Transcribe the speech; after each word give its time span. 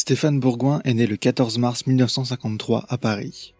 Stéphane 0.00 0.38
Bourgoin 0.38 0.80
est 0.84 0.94
né 0.94 1.08
le 1.08 1.16
14 1.16 1.58
mars 1.58 1.84
1953 1.88 2.86
à 2.88 2.98
Paris. 2.98 3.52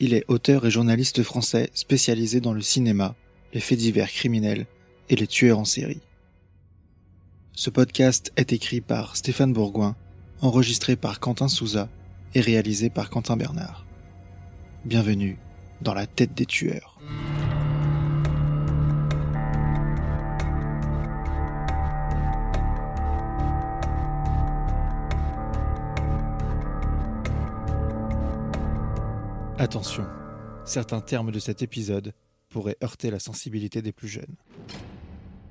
Il 0.00 0.14
est 0.14 0.24
auteur 0.26 0.64
et 0.64 0.70
journaliste 0.70 1.22
français 1.22 1.68
spécialisé 1.74 2.40
dans 2.40 2.54
le 2.54 2.62
cinéma, 2.62 3.14
les 3.52 3.60
faits 3.60 3.80
divers 3.80 4.08
criminels 4.08 4.64
et 5.10 5.16
les 5.16 5.26
tueurs 5.26 5.58
en 5.58 5.66
série. 5.66 6.00
Ce 7.52 7.68
podcast 7.68 8.32
est 8.36 8.54
écrit 8.54 8.80
par 8.80 9.16
Stéphane 9.18 9.52
Bourgoin, 9.52 9.96
enregistré 10.40 10.96
par 10.96 11.20
Quentin 11.20 11.48
Souza 11.48 11.90
et 12.34 12.40
réalisé 12.40 12.88
par 12.88 13.10
Quentin 13.10 13.36
Bernard. 13.36 13.84
Bienvenue 14.86 15.36
dans 15.82 15.92
la 15.92 16.06
tête 16.06 16.32
des 16.32 16.46
tueurs. 16.46 16.95
Attention, 29.58 30.06
certains 30.66 31.00
termes 31.00 31.30
de 31.30 31.38
cet 31.38 31.62
épisode 31.62 32.12
pourraient 32.50 32.76
heurter 32.84 33.10
la 33.10 33.18
sensibilité 33.18 33.80
des 33.80 33.90
plus 33.90 34.06
jeunes. 34.06 34.36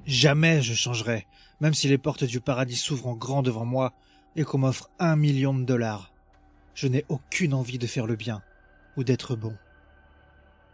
Jamais 0.05 0.61
je 0.61 0.75
changerai, 0.75 1.25
même 1.59 1.73
si 1.73 1.87
les 1.87 1.97
portes 1.97 2.23
du 2.23 2.39
paradis 2.39 2.75
s'ouvrent 2.75 3.07
en 3.07 3.15
grand 3.15 3.41
devant 3.41 3.65
moi 3.65 3.93
et 4.35 4.43
qu'on 4.43 4.59
m'offre 4.59 4.91
un 4.99 5.15
million 5.15 5.55
de 5.55 5.63
dollars. 5.63 6.13
Je 6.75 6.87
n'ai 6.87 7.03
aucune 7.09 7.55
envie 7.55 7.79
de 7.79 7.87
faire 7.87 8.05
le 8.05 8.15
bien 8.15 8.43
ou 8.95 9.03
d'être 9.03 9.35
bon. 9.35 9.57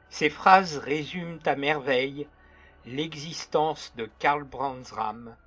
Ces 0.10 0.30
phrases 0.30 0.76
résument 0.76 1.40
à 1.46 1.56
merveille 1.56 2.28
l'existence 2.86 3.94
de 3.96 4.10
Karl 4.20 4.44
Brandsram, 4.44 5.38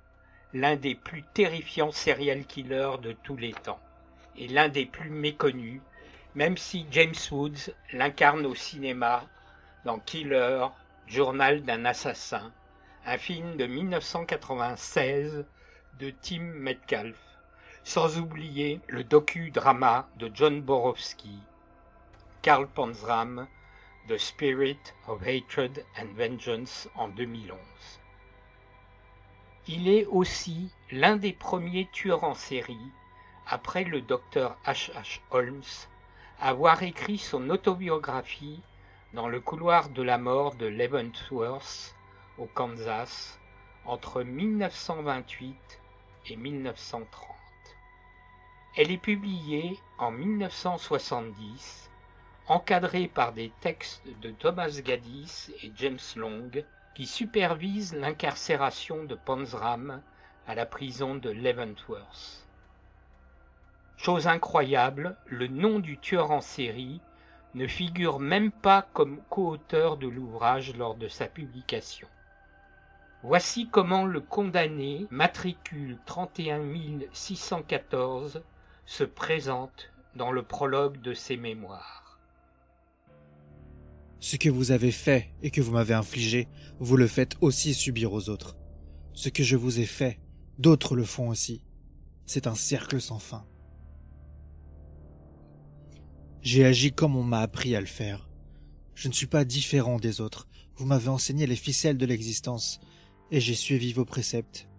l'un 0.53 0.75
des 0.75 0.95
plus 0.95 1.23
terrifiants 1.35 1.91
serial 1.91 2.45
killers 2.45 2.97
de 3.03 3.11
tous 3.11 3.37
les 3.37 3.53
temps, 3.53 3.79
et 4.35 4.47
l'un 4.47 4.69
des 4.69 4.87
plus 4.87 5.11
méconnus 5.11 5.81
même 6.35 6.57
si 6.57 6.85
James 6.91 7.15
Woods 7.31 7.71
l'incarne 7.93 8.45
au 8.45 8.55
cinéma 8.55 9.23
dans 9.85 9.99
Killer, 9.99 10.67
Journal 11.07 11.63
d'un 11.63 11.85
assassin, 11.85 12.51
un 13.05 13.17
film 13.17 13.55
de 13.55 13.65
1996 13.65 15.45
de 15.99 16.09
Tim 16.21 16.41
Metcalf, 16.41 17.17
sans 17.83 18.19
oublier 18.19 18.81
le 18.87 19.03
docu-drama 19.03 20.09
de 20.17 20.29
John 20.33 20.61
Borowski, 20.61 21.39
Karl 22.41 22.67
Panzram, 22.67 23.47
The 24.09 24.17
Spirit 24.17 24.93
of 25.07 25.21
Hatred 25.25 25.85
and 25.97 26.07
Vengeance 26.15 26.89
en 26.95 27.07
2011. 27.07 27.57
Il 29.67 29.87
est 29.87 30.05
aussi 30.07 30.71
l'un 30.91 31.15
des 31.15 31.33
premiers 31.33 31.87
tueurs 31.93 32.23
en 32.23 32.35
série, 32.35 32.91
après 33.47 33.83
le 33.83 34.01
docteur 34.01 34.57
H. 34.65 34.91
H. 34.93 35.21
Holmes, 35.31 35.63
avoir 36.39 36.83
écrit 36.83 37.17
son 37.17 37.49
autobiographie 37.49 38.61
dans 39.13 39.27
le 39.27 39.39
couloir 39.39 39.89
de 39.89 40.03
la 40.03 40.17
mort 40.17 40.55
de 40.55 40.65
Leavenworth 40.65 41.95
au 42.37 42.45
Kansas 42.45 43.39
entre 43.85 44.23
1928 44.23 45.55
et 46.27 46.35
1930. 46.35 47.35
Elle 48.75 48.91
est 48.91 48.97
publiée 48.97 49.79
en 49.97 50.11
1970, 50.11 51.89
encadrée 52.47 53.07
par 53.07 53.31
des 53.31 53.51
textes 53.61 54.03
de 54.21 54.31
Thomas 54.31 54.81
Gaddis 54.83 55.51
et 55.63 55.71
James 55.77 55.99
Long 56.17 56.51
qui 56.95 57.05
supervisent 57.05 57.95
l'incarcération 57.95 59.05
de 59.05 59.15
Panzram 59.15 60.01
à 60.47 60.55
la 60.55 60.65
prison 60.65 61.15
de 61.15 61.29
Leavenworth. 61.29 62.44
Chose 63.97 64.27
incroyable, 64.27 65.15
le 65.25 65.47
nom 65.47 65.79
du 65.79 65.97
tueur 65.97 66.31
en 66.31 66.41
série 66.41 66.99
ne 67.53 67.67
figure 67.67 68.19
même 68.19 68.51
pas 68.51 68.87
comme 68.93 69.21
co-auteur 69.29 69.97
de 69.97 70.07
l'ouvrage 70.07 70.75
lors 70.75 70.95
de 70.95 71.07
sa 71.07 71.27
publication. 71.27 72.07
Voici 73.23 73.69
comment 73.71 74.05
le 74.05 74.19
condamné, 74.19 75.07
matricule 75.09 75.97
31614, 76.05 78.43
se 78.85 79.03
présente 79.03 79.89
dans 80.15 80.31
le 80.31 80.43
prologue 80.43 81.01
de 81.01 81.13
ses 81.13 81.37
mémoires. 81.37 82.19
Ce 84.19 84.35
que 84.35 84.49
vous 84.49 84.71
avez 84.71 84.91
fait 84.91 85.33
et 85.41 85.49
que 85.49 85.61
vous 85.61 85.71
m'avez 85.71 85.93
infligé, 85.93 86.47
vous 86.79 86.97
le 86.97 87.07
faites 87.07 87.35
aussi 87.41 87.73
subir 87.73 88.13
aux 88.13 88.29
autres. 88.29 88.57
Ce 89.13 89.29
que 89.29 89.43
je 89.43 89.55
vous 89.55 89.79
ai 89.79 89.85
fait, 89.85 90.19
d'autres 90.59 90.95
le 90.95 91.03
font 91.03 91.29
aussi. 91.29 91.63
C'est 92.25 92.47
un 92.47 92.55
cercle 92.55 92.99
sans 92.99 93.19
fin. 93.19 93.45
J'ai 96.45 96.63
agi 96.63 96.91
comme 96.91 97.15
on 97.15 97.23
m'a 97.23 97.39
appris 97.39 97.75
à 97.75 97.79
le 97.79 97.87
faire. 97.87 98.29
Je 98.93 99.07
ne 99.07 99.13
suis 99.13 99.25
pas 99.25 99.45
différent 99.45 99.97
des 99.97 100.21
autres. 100.21 100.47
Vous 100.75 100.85
m'avez 100.85 101.07
enseigné 101.07 101.47
les 101.47 101.55
ficelles 101.55 101.97
de 101.97 102.05
l'existence, 102.05 102.79
et 103.31 103.39
j'ai 103.41 103.55
suivi 103.55 103.93
vos 103.93 104.05
préceptes. 104.05 104.69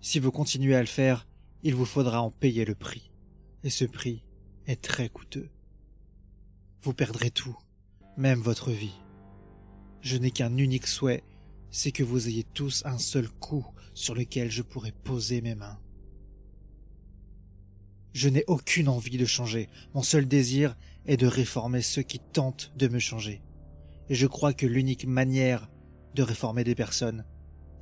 Si 0.00 0.18
vous 0.18 0.32
continuez 0.32 0.74
à 0.74 0.80
le 0.80 0.86
faire, 0.86 1.28
il 1.62 1.76
vous 1.76 1.84
faudra 1.84 2.20
en 2.22 2.32
payer 2.32 2.64
le 2.64 2.74
prix. 2.74 3.12
Et 3.62 3.70
ce 3.70 3.84
prix 3.84 4.24
est 4.66 4.82
très 4.82 5.08
coûteux. 5.08 5.48
Vous 6.82 6.92
perdrez 6.92 7.30
tout, 7.30 7.56
même 8.16 8.40
votre 8.40 8.72
vie. 8.72 8.98
Je 10.00 10.16
n'ai 10.16 10.32
qu'un 10.32 10.56
unique 10.56 10.88
souhait, 10.88 11.22
c'est 11.70 11.92
que 11.92 12.02
vous 12.02 12.26
ayez 12.26 12.42
tous 12.42 12.82
un 12.84 12.98
seul 12.98 13.28
coup 13.28 13.64
sur 13.94 14.16
lequel 14.16 14.50
je 14.50 14.62
pourrai 14.62 14.90
poser 14.90 15.40
mes 15.40 15.54
mains. 15.54 15.78
Je 18.16 18.30
n'ai 18.30 18.44
aucune 18.46 18.88
envie 18.88 19.18
de 19.18 19.26
changer. 19.26 19.68
Mon 19.92 20.00
seul 20.00 20.26
désir 20.26 20.74
est 21.04 21.18
de 21.18 21.26
réformer 21.26 21.82
ceux 21.82 22.00
qui 22.00 22.18
tentent 22.18 22.72
de 22.74 22.88
me 22.88 22.98
changer. 22.98 23.42
Et 24.08 24.14
je 24.14 24.26
crois 24.26 24.54
que 24.54 24.64
l'unique 24.64 25.04
manière 25.06 25.68
de 26.14 26.22
réformer 26.22 26.64
des 26.64 26.74
personnes, 26.74 27.26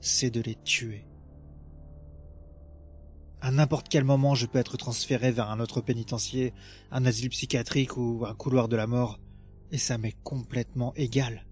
c'est 0.00 0.32
de 0.32 0.40
les 0.40 0.56
tuer. 0.56 1.06
À 3.42 3.52
n'importe 3.52 3.88
quel 3.88 4.02
moment, 4.02 4.34
je 4.34 4.46
peux 4.46 4.58
être 4.58 4.76
transféré 4.76 5.30
vers 5.30 5.50
un 5.50 5.60
autre 5.60 5.80
pénitencier, 5.80 6.52
un 6.90 7.06
asile 7.06 7.30
psychiatrique 7.30 7.96
ou 7.96 8.24
un 8.26 8.34
couloir 8.34 8.66
de 8.66 8.74
la 8.74 8.88
mort, 8.88 9.20
et 9.70 9.78
ça 9.78 9.98
m'est 9.98 10.16
complètement 10.24 10.92
égal. 10.96 11.46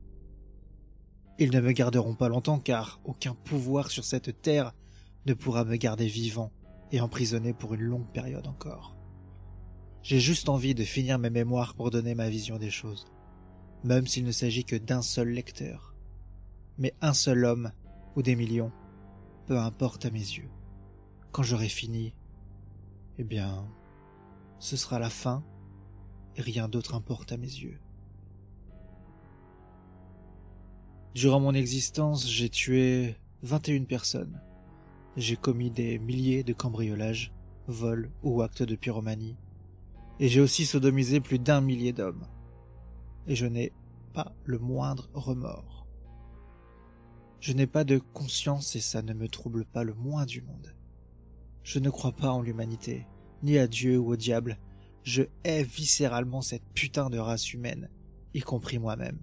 Ils 1.38 1.52
ne 1.52 1.60
me 1.60 1.70
garderont 1.70 2.16
pas 2.16 2.28
longtemps 2.28 2.58
car 2.58 3.00
aucun 3.04 3.36
pouvoir 3.36 3.92
sur 3.92 4.04
cette 4.04 4.42
terre 4.42 4.72
ne 5.26 5.34
pourra 5.34 5.64
me 5.64 5.76
garder 5.76 6.08
vivant 6.08 6.50
et 6.92 7.00
emprisonné 7.00 7.52
pour 7.52 7.74
une 7.74 7.82
longue 7.82 8.10
période 8.12 8.46
encore. 8.46 8.96
J'ai 10.02 10.20
juste 10.20 10.48
envie 10.48 10.74
de 10.74 10.84
finir 10.84 11.18
mes 11.18 11.30
mémoires 11.30 11.74
pour 11.74 11.90
donner 11.90 12.14
ma 12.14 12.28
vision 12.28 12.58
des 12.58 12.70
choses, 12.70 13.06
même 13.82 14.06
s'il 14.06 14.24
ne 14.24 14.32
s'agit 14.32 14.64
que 14.64 14.76
d'un 14.76 15.02
seul 15.02 15.28
lecteur. 15.28 15.94
Mais 16.78 16.94
un 17.00 17.14
seul 17.14 17.44
homme, 17.44 17.72
ou 18.14 18.22
des 18.22 18.36
millions, 18.36 18.72
peu 19.46 19.58
importe 19.58 20.04
à 20.04 20.10
mes 20.10 20.18
yeux. 20.18 20.50
Quand 21.30 21.42
j'aurai 21.42 21.68
fini, 21.68 22.14
eh 23.18 23.24
bien, 23.24 23.66
ce 24.58 24.76
sera 24.76 24.98
la 24.98 25.10
fin, 25.10 25.44
et 26.36 26.42
rien 26.42 26.68
d'autre 26.68 26.94
importe 26.94 27.32
à 27.32 27.36
mes 27.36 27.46
yeux. 27.46 27.78
Durant 31.14 31.40
mon 31.40 31.54
existence, 31.54 32.28
j'ai 32.28 32.48
tué 32.48 33.16
21 33.42 33.84
personnes. 33.84 34.40
J'ai 35.16 35.36
commis 35.36 35.70
des 35.70 35.98
milliers 35.98 36.42
de 36.42 36.54
cambriolages, 36.54 37.34
vols 37.66 38.10
ou 38.22 38.40
actes 38.40 38.62
de 38.62 38.76
pyromanie. 38.76 39.36
Et 40.18 40.28
j'ai 40.28 40.40
aussi 40.40 40.64
sodomisé 40.64 41.20
plus 41.20 41.38
d'un 41.38 41.60
millier 41.60 41.92
d'hommes. 41.92 42.26
Et 43.26 43.34
je 43.34 43.46
n'ai 43.46 43.72
pas 44.14 44.34
le 44.44 44.58
moindre 44.58 45.10
remords. 45.12 45.86
Je 47.40 47.52
n'ai 47.52 47.66
pas 47.66 47.84
de 47.84 47.98
conscience 47.98 48.74
et 48.76 48.80
ça 48.80 49.02
ne 49.02 49.12
me 49.12 49.28
trouble 49.28 49.64
pas 49.64 49.84
le 49.84 49.94
moins 49.94 50.24
du 50.24 50.40
monde. 50.42 50.74
Je 51.62 51.78
ne 51.78 51.90
crois 51.90 52.12
pas 52.12 52.30
en 52.30 52.40
l'humanité, 52.40 53.06
ni 53.42 53.58
à 53.58 53.66
Dieu 53.66 53.98
ou 53.98 54.12
au 54.12 54.16
diable. 54.16 54.58
Je 55.02 55.24
hais 55.44 55.62
viscéralement 55.62 56.40
cette 56.40 56.64
putain 56.72 57.10
de 57.10 57.18
race 57.18 57.52
humaine, 57.52 57.90
y 58.32 58.40
compris 58.40 58.78
moi-même. 58.78 59.18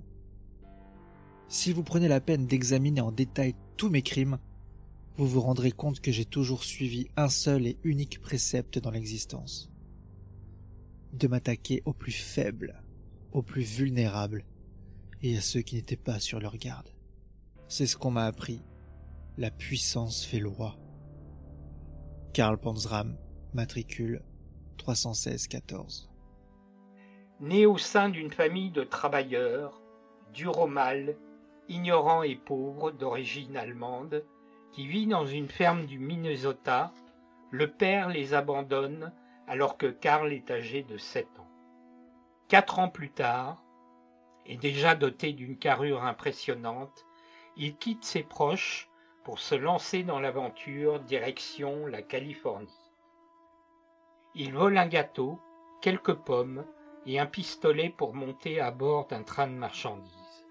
Si 1.48 1.74
vous 1.74 1.84
prenez 1.84 2.08
la 2.08 2.22
peine 2.22 2.46
d'examiner 2.46 3.02
en 3.02 3.12
détail 3.12 3.56
tous 3.76 3.90
mes 3.90 4.02
crimes, 4.02 4.38
vous 5.18 5.28
vous 5.28 5.42
rendrez 5.42 5.72
compte 5.72 6.00
que 6.00 6.12
j'ai 6.12 6.26
toujours 6.26 6.64
suivi 6.64 7.08
un 7.18 7.30
seul 7.30 7.68
et 7.68 7.78
unique 7.84 8.22
précepte 8.22 8.80
dans 8.80 8.92
l'existence. 8.92 9.70
De 11.14 11.28
m'attaquer 11.28 11.82
aux 11.86 11.94
plus 11.94 12.12
faibles, 12.12 12.82
aux 13.32 13.42
plus 13.42 13.64
vulnérables, 13.64 14.46
et 15.22 15.38
à 15.38 15.42
ceux 15.42 15.62
qui 15.62 15.76
n'étaient 15.76 15.98
pas 15.98 16.20
sur 16.20 16.40
leur 16.40 16.58
garde. 16.58 16.90
C'est 17.68 17.86
ce 17.86 17.98
qu'on 17.98 18.12
m'a 18.12 18.26
appris. 18.26 18.62
La 19.38 19.52
puissance 19.52 20.26
fait 20.26 20.40
loi. 20.40 20.78
Karl 22.34 22.58
Panzram, 22.58 23.18
matricule 23.54 24.24
316-14. 24.78 26.10
Né 27.42 27.66
au 27.66 27.78
sein 27.78 28.10
d'une 28.10 28.32
famille 28.32 28.72
de 28.72 28.84
travailleurs, 28.84 29.82
dur 30.34 30.60
au 30.60 30.68
mal, 30.68 31.16
ignorants 31.68 32.24
et 32.24 32.36
pauvres 32.36 32.92
d'origine 32.92 33.56
allemande, 33.56 34.24
qui 34.80 34.88
vit 34.88 35.08
dans 35.08 35.26
une 35.26 35.50
ferme 35.50 35.88
du 35.88 36.00
Minnesota, 36.00 36.94
le 37.52 37.70
père 37.70 38.08
les 38.08 38.34
abandonne 38.34 39.12
alors 39.46 39.78
que 39.78 39.88
Karl 39.88 40.32
est 40.32 40.50
âgé 40.52 40.84
de 40.84 40.98
7 40.98 41.28
ans. 41.38 41.50
Quatre 42.48 42.80
ans 42.80 42.88
plus 42.88 43.10
tard, 43.10 43.62
et 44.46 44.56
déjà 44.56 44.96
doté 44.96 45.34
d'une 45.34 45.58
carrure 45.58 46.06
impressionnante, 46.06 47.06
il 47.58 47.76
quitte 47.76 48.06
ses 48.06 48.24
proches 48.24 48.90
pour 49.26 49.40
se 49.40 49.54
lancer 49.54 50.04
dans 50.04 50.22
l'aventure 50.22 51.02
direction 51.02 51.86
la 51.86 52.02
Californie. 52.02 52.94
Il 54.34 54.54
vole 54.54 54.78
un 54.78 54.88
gâteau, 54.88 55.42
quelques 55.82 56.16
pommes 56.16 56.64
et 57.06 57.20
un 57.20 57.26
pistolet 57.26 57.90
pour 57.90 58.16
monter 58.16 58.62
à 58.62 58.72
bord 58.72 59.08
d'un 59.08 59.24
train 59.24 59.48
de 59.48 59.56
marchandises. 59.56 60.46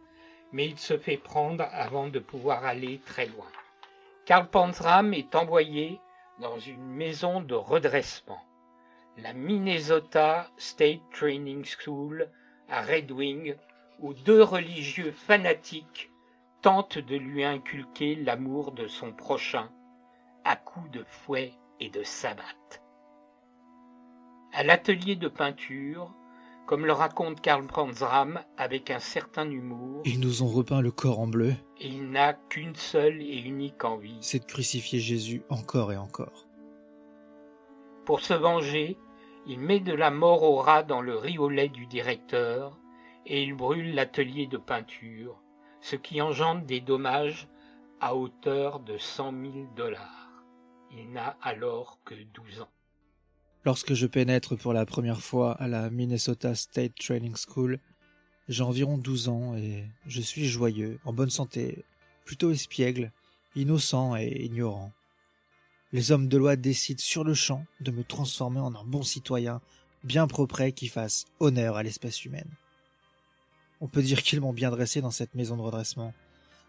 Mais 0.52 0.66
il 0.66 0.76
se 0.76 0.98
fait 0.98 1.16
prendre 1.16 1.66
avant 1.72 2.08
de 2.08 2.18
pouvoir 2.18 2.66
aller 2.66 3.00
très 3.06 3.24
loin. 3.24 3.46
Karl 4.28 4.46
Panzram 4.50 5.14
est 5.14 5.34
envoyé 5.34 6.02
dans 6.38 6.58
une 6.58 6.84
maison 6.84 7.40
de 7.40 7.54
redressement, 7.54 8.42
la 9.16 9.32
Minnesota 9.32 10.50
State 10.58 11.00
Training 11.14 11.64
School 11.64 12.28
à 12.68 12.82
Red 12.82 13.10
Wing, 13.10 13.56
où 14.00 14.12
deux 14.12 14.42
religieux 14.42 15.12
fanatiques 15.12 16.10
tentent 16.60 16.98
de 16.98 17.16
lui 17.16 17.42
inculquer 17.42 18.16
l'amour 18.16 18.72
de 18.72 18.86
son 18.86 19.14
prochain 19.14 19.70
à 20.44 20.56
coups 20.56 20.90
de 20.90 21.04
fouet 21.04 21.54
et 21.80 21.88
de 21.88 22.02
sabbat. 22.02 22.42
À 24.52 24.62
l'atelier 24.62 25.16
de 25.16 25.28
peinture, 25.28 26.14
comme 26.68 26.84
le 26.84 26.92
raconte 26.92 27.40
Karl 27.40 27.66
Panzram 27.66 28.42
avec 28.58 28.90
un 28.90 28.98
certain 28.98 29.50
humour. 29.50 30.02
Ils 30.04 30.20
nous 30.20 30.42
ont 30.42 30.48
repeint 30.48 30.82
le 30.82 30.90
corps 30.90 31.18
en 31.18 31.26
bleu. 31.26 31.54
Et 31.80 31.88
il 31.88 32.10
n'a 32.10 32.34
qu'une 32.34 32.74
seule 32.74 33.22
et 33.22 33.38
unique 33.38 33.84
envie. 33.84 34.18
C'est 34.20 34.40
de 34.40 34.44
crucifier 34.44 34.98
Jésus 35.00 35.42
encore 35.48 35.94
et 35.94 35.96
encore. 35.96 36.46
Pour 38.04 38.20
se 38.20 38.34
venger, 38.34 38.98
il 39.46 39.60
met 39.60 39.80
de 39.80 39.94
la 39.94 40.10
mort 40.10 40.42
au 40.42 40.56
rat 40.56 40.82
dans 40.82 41.00
le 41.00 41.16
riz 41.16 41.38
au 41.38 41.48
lait 41.48 41.70
du 41.70 41.86
directeur 41.86 42.78
et 43.24 43.42
il 43.42 43.54
brûle 43.54 43.94
l'atelier 43.94 44.46
de 44.46 44.58
peinture, 44.58 45.40
ce 45.80 45.96
qui 45.96 46.20
engendre 46.20 46.66
des 46.66 46.82
dommages 46.82 47.48
à 47.98 48.14
hauteur 48.14 48.80
de 48.80 48.98
cent 48.98 49.32
mille 49.32 49.68
dollars. 49.74 50.44
Il 50.90 51.12
n'a 51.12 51.38
alors 51.40 51.98
que 52.04 52.14
douze 52.34 52.60
ans. 52.60 52.77
Lorsque 53.64 53.94
je 53.94 54.06
pénètre 54.06 54.56
pour 54.56 54.72
la 54.72 54.86
première 54.86 55.20
fois 55.20 55.52
à 55.52 55.66
la 55.66 55.90
Minnesota 55.90 56.54
State 56.54 56.94
Training 56.94 57.34
School, 57.36 57.80
j'ai 58.48 58.62
environ 58.62 58.96
12 58.96 59.28
ans 59.28 59.56
et 59.56 59.84
je 60.06 60.20
suis 60.20 60.46
joyeux, 60.46 61.00
en 61.04 61.12
bonne 61.12 61.30
santé, 61.30 61.84
plutôt 62.24 62.50
espiègle, 62.50 63.10
innocent 63.56 64.16
et 64.16 64.44
ignorant. 64.44 64.92
Les 65.92 66.12
hommes 66.12 66.28
de 66.28 66.38
loi 66.38 66.56
décident 66.56 67.00
sur 67.00 67.24
le 67.24 67.34
champ 67.34 67.64
de 67.80 67.90
me 67.90 68.04
transformer 68.04 68.60
en 68.60 68.74
un 68.74 68.84
bon 68.84 69.02
citoyen, 69.02 69.60
bien 70.04 70.26
propre 70.28 70.68
qui 70.68 70.86
fasse 70.86 71.26
honneur 71.40 71.76
à 71.76 71.82
l'espèce 71.82 72.24
humaine. 72.24 72.50
On 73.80 73.88
peut 73.88 74.02
dire 74.02 74.22
qu'ils 74.22 74.40
m'ont 74.40 74.52
bien 74.52 74.70
dressé 74.70 75.00
dans 75.00 75.10
cette 75.10 75.34
maison 75.34 75.56
de 75.56 75.62
redressement. 75.62 76.14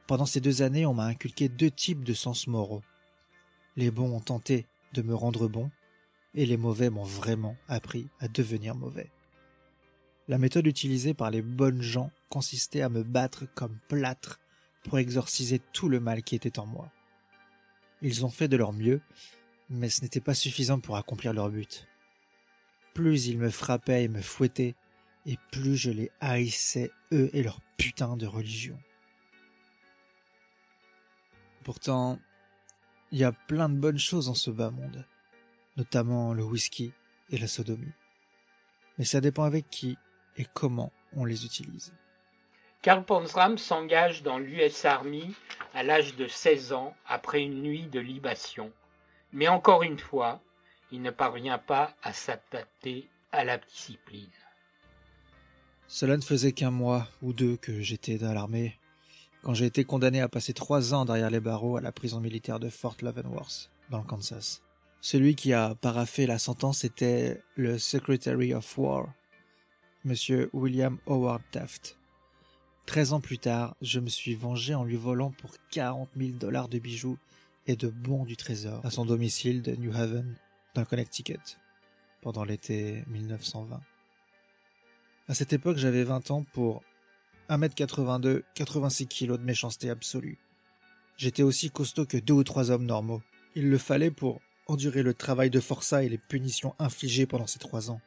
Pendant 0.08 0.26
ces 0.26 0.42
deux 0.42 0.64
années, 0.64 0.86
on 0.86 0.94
m'a 0.94 1.06
inculqué 1.06 1.50
deux 1.50 1.72
types 1.72 2.04
de 2.04 2.14
sens 2.14 2.48
moraux. 2.48 2.82
Les 3.78 3.92
bons 3.92 4.12
ont 4.12 4.20
tenté 4.22 4.66
de 4.94 5.02
me 5.02 5.14
rendre 5.14 5.48
bon, 5.48 5.70
et 6.36 6.46
les 6.46 6.58
mauvais 6.58 6.90
m'ont 6.90 7.04
vraiment 7.04 7.58
appris 7.68 8.08
à 8.20 8.28
devenir 8.28 8.76
mauvais. 8.76 9.12
La 10.28 10.38
méthode 10.38 10.68
utilisée 10.68 11.14
par 11.14 11.32
les 11.32 11.42
bonnes 11.42 11.82
gens 11.82 12.12
consistait 12.30 12.82
à 12.82 12.90
me 12.90 13.04
battre 13.04 13.46
comme 13.56 13.80
plâtre 13.88 14.40
pour 14.84 15.00
exorciser 15.00 15.60
tout 15.74 15.90
le 15.90 16.00
mal 16.00 16.22
qui 16.22 16.36
était 16.36 16.60
en 16.60 16.66
moi. 16.66 16.92
Ils 18.02 18.26
ont 18.26 18.30
fait 18.30 18.48
de 18.48 18.56
leur 18.56 18.72
mieux, 18.72 19.02
mais 19.70 19.90
ce 19.90 20.02
n'était 20.02 20.22
pas 20.22 20.36
suffisant 20.36 20.80
pour 20.80 20.98
accomplir 20.98 21.34
leur 21.34 21.50
but. 21.50 21.88
Plus 22.94 23.28
ils 23.28 23.38
me 23.38 23.50
frappaient 23.50 24.04
et 24.04 24.08
me 24.08 24.22
fouettaient, 24.22 24.76
et 25.26 25.38
plus 25.52 25.76
je 25.76 25.92
les 25.92 26.12
haïssais, 26.22 26.92
eux 27.12 27.30
et 27.34 27.44
leur 27.44 27.60
putain 27.78 28.16
de 28.16 28.26
religion. 28.26 28.80
Pourtant, 31.64 32.20
il 33.12 33.20
y 33.20 33.24
a 33.24 33.32
plein 33.32 33.70
de 33.70 33.78
bonnes 33.78 34.00
choses 34.00 34.28
dans 34.28 34.36
ce 34.36 34.52
bas 34.52 34.72
monde 34.72 35.06
notamment 35.80 36.34
le 36.34 36.44
whisky 36.44 36.92
et 37.32 37.38
la 37.38 37.48
sodomie. 37.48 37.94
Mais 38.98 39.06
ça 39.06 39.22
dépend 39.22 39.44
avec 39.44 39.70
qui 39.70 39.98
et 40.38 40.46
comment 40.54 40.92
on 41.14 41.26
les 41.26 41.46
utilise. 41.46 41.94
Karl 42.82 43.04
Ponsram 43.04 43.58
s'engage 43.58 44.22
dans 44.22 44.38
l'US 44.38 44.86
Army 44.86 45.34
à 45.74 45.84
l'âge 45.84 46.16
de 46.16 46.28
16 46.28 46.74
ans 46.74 46.94
après 47.08 47.42
une 47.42 47.62
nuit 47.62 47.88
de 47.88 48.00
libation. 48.00 48.72
Mais 49.34 49.48
encore 49.48 49.84
une 49.84 50.00
fois, 50.00 50.42
il 50.92 51.02
ne 51.02 51.12
parvient 51.12 51.58
pas 51.58 51.94
à 52.04 52.14
s'adapter 52.14 53.08
à 53.32 53.44
la 53.44 53.58
discipline. 53.58 54.30
Cela 55.88 56.18
ne 56.18 56.22
faisait 56.22 56.52
qu'un 56.52 56.72
mois 56.72 57.08
ou 57.22 57.34
deux 57.34 57.58
que 57.58 57.82
j'étais 57.82 58.18
dans 58.18 58.34
l'armée, 58.34 58.78
quand 59.44 59.54
j'ai 59.54 59.66
été 59.66 59.84
condamné 59.86 60.22
à 60.22 60.28
passer 60.28 60.54
trois 60.54 60.94
ans 60.94 61.06
derrière 61.06 61.30
les 61.30 61.40
barreaux 61.40 61.78
à 61.78 61.82
la 61.82 61.92
prison 61.92 62.20
militaire 62.20 62.60
de 62.60 62.70
Fort 62.70 62.98
Leavenworth, 63.02 63.72
dans 63.90 64.00
le 64.00 64.04
Kansas. 64.04 64.62
Celui 65.02 65.36
qui 65.36 65.54
a 65.54 65.76
paraffé 65.76 66.26
la 66.26 66.38
sentence 66.38 66.84
était 66.84 67.42
le 67.56 67.78
Secretary 67.78 68.54
of 68.54 68.78
War, 68.78 69.08
Monsieur 70.04 70.50
William 70.52 70.98
Howard 71.08 71.42
Taft. 71.52 71.98
Treize 72.86 73.14
ans 73.14 73.22
plus 73.22 73.38
tard, 73.38 73.76
je 73.82 74.02
me 74.02 74.10
suis 74.10 74.36
vengé 74.36 74.76
en 74.76 74.84
lui 74.84 74.98
volant 74.98 75.32
pour 75.32 75.52
quarante 75.72 76.14
mille 76.18 76.38
dollars 76.38 76.68
de 76.68 76.80
bijoux 76.80 77.18
et 77.66 77.78
de 77.78 77.88
bons 77.88 78.26
du 78.26 78.36
trésor 78.36 78.86
à 78.86 78.90
son 78.90 79.06
domicile 79.06 79.62
de 79.62 79.74
New 79.76 79.96
Haven, 79.96 80.36
dans 80.74 80.82
le 80.82 80.88
Connecticut, 80.88 81.58
pendant 82.22 82.44
l'été 82.44 83.06
1920. 83.08 83.80
À 85.30 85.34
cette 85.34 85.54
époque, 85.54 85.78
j'avais 85.78 86.04
20 86.04 86.32
ans 86.32 86.44
pour 86.52 86.84
1m82, 87.50 88.44
86 88.54 89.08
kg 89.08 89.38
de 89.38 89.44
méchanceté 89.44 89.90
absolue. 89.90 90.40
J'étais 91.16 91.44
aussi 91.44 91.70
costaud 91.70 92.06
que 92.06 92.18
deux 92.18 92.34
ou 92.34 92.44
trois 92.44 92.70
hommes 92.70 92.86
normaux. 92.86 93.22
Il 93.56 93.70
le 93.70 93.78
fallait 93.78 94.12
pour 94.12 94.42
endurer 94.70 95.04
le 95.04 95.14
travail 95.14 95.50
de 95.50 95.60
forçat 95.60 96.04
et 96.04 96.10
les 96.10 96.18
punitions 96.18 96.76
infligées 96.80 97.26
pendant 97.26 97.48
ces 97.48 97.60
trois 97.60 97.92
ans. 97.92 98.02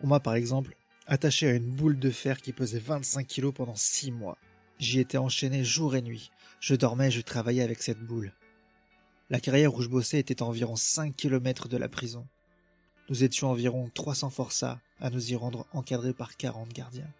On 0.00 0.06
m'a 0.06 0.20
par 0.20 0.34
exemple 0.34 0.76
attaché 1.06 1.48
à 1.48 1.54
une 1.54 1.70
boule 1.70 1.98
de 1.98 2.10
fer 2.10 2.40
qui 2.40 2.52
pesait 2.52 2.78
25 2.78 3.26
kilos 3.26 3.54
pendant 3.54 3.76
six 3.76 4.10
mois. 4.10 4.38
J'y 4.78 5.00
étais 5.00 5.18
enchaîné 5.18 5.64
jour 5.64 5.96
et 5.96 6.02
nuit. 6.02 6.30
Je 6.60 6.74
dormais, 6.74 7.10
je 7.10 7.20
travaillais 7.20 7.62
avec 7.62 7.82
cette 7.82 8.00
boule. 8.00 8.32
La 9.30 9.40
carrière 9.40 9.74
où 9.74 9.82
je 9.82 9.88
bossais 9.88 10.18
était 10.18 10.42
à 10.42 10.46
environ 10.46 10.76
5 10.76 11.14
kilomètres 11.14 11.68
de 11.68 11.76
la 11.76 11.88
prison. 11.88 12.26
Nous 13.08 13.24
étions 13.24 13.50
environ 13.50 13.90
300 13.94 14.30
forçats 14.30 14.80
à 15.00 15.10
nous 15.10 15.32
y 15.32 15.36
rendre 15.36 15.66
encadrés 15.72 16.12
par 16.12 16.36
40 16.36 16.72
gardiens. 16.72 17.12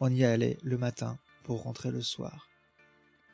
On 0.00 0.10
y 0.10 0.24
allait 0.24 0.58
le 0.62 0.78
matin 0.78 1.18
pour 1.44 1.62
rentrer 1.62 1.90
le 1.90 2.02
soir. 2.02 2.48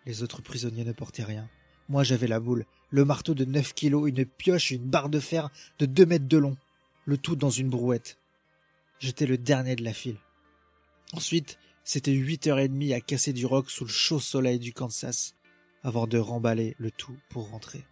Les 0.05 0.23
autres 0.23 0.43
prisonniers 0.43 0.85
ne 0.85 0.93
portaient 0.93 1.25
rien. 1.25 1.49
Moi 1.89 2.03
j'avais 2.05 2.27
la 2.27 2.41
boule, 2.41 2.67
le 2.91 3.05
marteau 3.05 3.35
de 3.35 3.45
9 3.45 3.75
kilos, 3.75 4.09
une 4.09 4.25
pioche, 4.25 4.71
une 4.71 4.89
barre 4.89 5.09
de 5.09 5.21
fer 5.21 5.51
de 5.79 5.87
2 5.87 6.07
mètres 6.07 6.29
de 6.29 6.39
long, 6.39 6.57
le 7.05 7.19
tout 7.19 7.37
dans 7.37 7.51
une 7.51 7.69
brouette. 7.69 8.19
J'étais 8.99 9.27
le 9.27 9.39
dernier 9.39 9.77
de 9.77 9.85
la 9.85 9.93
file. 9.93 10.19
Ensuite, 11.13 11.59
c'était 11.85 12.13
huit 12.13 12.47
heures 12.47 12.59
et 12.59 12.69
demie 12.69 12.93
à 12.93 13.01
casser 13.01 13.33
du 13.33 13.47
roc 13.47 13.71
sous 13.71 13.85
le 13.85 13.91
chaud 13.91 14.21
soleil 14.21 14.59
du 14.59 14.73
Kansas, 14.73 15.35
avant 15.83 16.07
de 16.07 16.19
remballer 16.19 16.75
le 16.79 16.91
tout 16.91 17.17
pour 17.29 17.51
rentrer. 17.51 17.85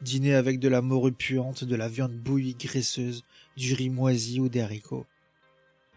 Dîner 0.00 0.34
avec 0.34 0.58
de 0.58 0.68
la 0.68 0.82
morue 0.82 1.12
puante, 1.12 1.64
de 1.64 1.76
la 1.76 1.88
viande 1.88 2.16
bouillie 2.18 2.56
graisseuse, 2.56 3.24
du 3.56 3.74
riz 3.74 3.88
moisi 3.88 4.40
ou 4.40 4.48
des 4.48 4.60
haricots. 4.60 5.06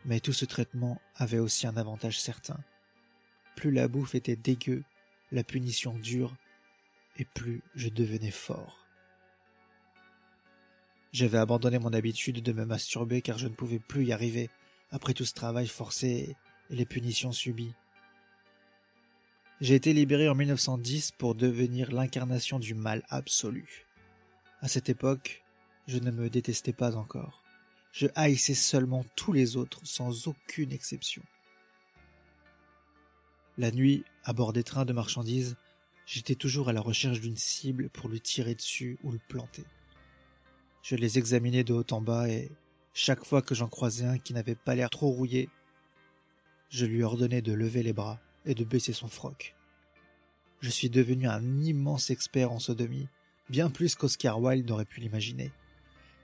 Mais 0.06 0.20
tout 0.20 0.34
ce 0.34 0.46
traitement 0.46 1.01
avait 1.15 1.39
aussi 1.39 1.65
un 1.67 1.75
avantage 1.75 2.20
certain. 2.20 2.60
Plus 3.56 3.72
la 3.72 3.88
bouffe 3.88 4.13
était 4.13 4.36
dégueu, 4.36 4.84
la 5.32 5.44
punition 5.44 5.96
dure, 5.96 6.36
et 7.17 7.25
plus 7.25 7.62
je 7.75 7.89
devenais 7.89 8.31
fort. 8.31 8.86
J'avais 11.12 11.38
abandonné 11.38 11.79
mon 11.79 11.93
habitude 11.93 12.43
de 12.43 12.51
me 12.53 12.65
masturber 12.65 13.21
car 13.21 13.38
je 13.38 13.47
ne 13.47 13.53
pouvais 13.53 13.79
plus 13.79 14.05
y 14.05 14.13
arriver 14.13 14.50
après 14.91 15.13
tout 15.13 15.25
ce 15.25 15.33
travail 15.33 15.67
forcé 15.67 16.36
et 16.69 16.75
les 16.75 16.86
punitions 16.86 17.31
subies. 17.31 17.74
J'ai 19.59 19.75
été 19.75 19.93
libéré 19.93 20.29
en 20.29 20.36
1910 20.36 21.12
pour 21.12 21.33
devenir 21.33 21.91
l'incarnation 21.91 22.59
du 22.59 22.75
mal 22.75 23.03
absolu. 23.09 23.88
À 24.62 24.67
cette 24.67 24.89
époque, 24.89 25.43
je 25.88 25.97
ne 25.97 26.12
me 26.12 26.29
détestais 26.29 26.74
pas 26.74 26.95
encore. 26.95 27.43
Je 27.91 28.07
haïssais 28.13 28.53
seulement 28.53 29.03
tous 29.15 29.33
les 29.33 29.57
autres 29.57 29.81
sans 29.83 30.27
aucune 30.27 30.71
exception. 30.71 31.24
La 33.57 33.71
nuit, 33.71 34.03
à 34.24 34.33
bord 34.33 34.53
des 34.53 34.63
trains 34.63 34.86
de 34.86 34.93
marchandises, 34.93 35.55
j'étais 36.07 36.35
toujours 36.35 36.69
à 36.69 36.73
la 36.73 36.81
recherche 36.81 37.19
d'une 37.19 37.35
cible 37.35 37.89
pour 37.89 38.09
lui 38.09 38.21
tirer 38.21 38.55
dessus 38.55 38.97
ou 39.03 39.11
le 39.11 39.19
planter. 39.27 39.65
Je 40.81 40.95
les 40.95 41.19
examinais 41.19 41.65
de 41.65 41.73
haut 41.73 41.85
en 41.91 42.01
bas 42.01 42.29
et 42.29 42.49
chaque 42.93 43.25
fois 43.25 43.41
que 43.41 43.53
j'en 43.53 43.67
croisais 43.67 44.05
un 44.05 44.17
qui 44.17 44.33
n'avait 44.33 44.55
pas 44.55 44.73
l'air 44.73 44.89
trop 44.89 45.09
rouillé, 45.09 45.49
je 46.69 46.85
lui 46.85 47.03
ordonnais 47.03 47.41
de 47.41 47.51
lever 47.51 47.83
les 47.83 47.93
bras 47.93 48.19
et 48.45 48.55
de 48.55 48.63
baisser 48.63 48.93
son 48.93 49.09
froc. 49.09 49.53
Je 50.61 50.69
suis 50.69 50.89
devenu 50.89 51.27
un 51.27 51.61
immense 51.61 52.09
expert 52.09 52.51
en 52.51 52.59
sodomie, 52.59 53.09
bien 53.49 53.69
plus 53.69 53.95
qu'Oscar 53.95 54.41
Wilde 54.41 54.67
n'aurait 54.67 54.85
pu 54.85 55.01
l'imaginer. 55.01 55.51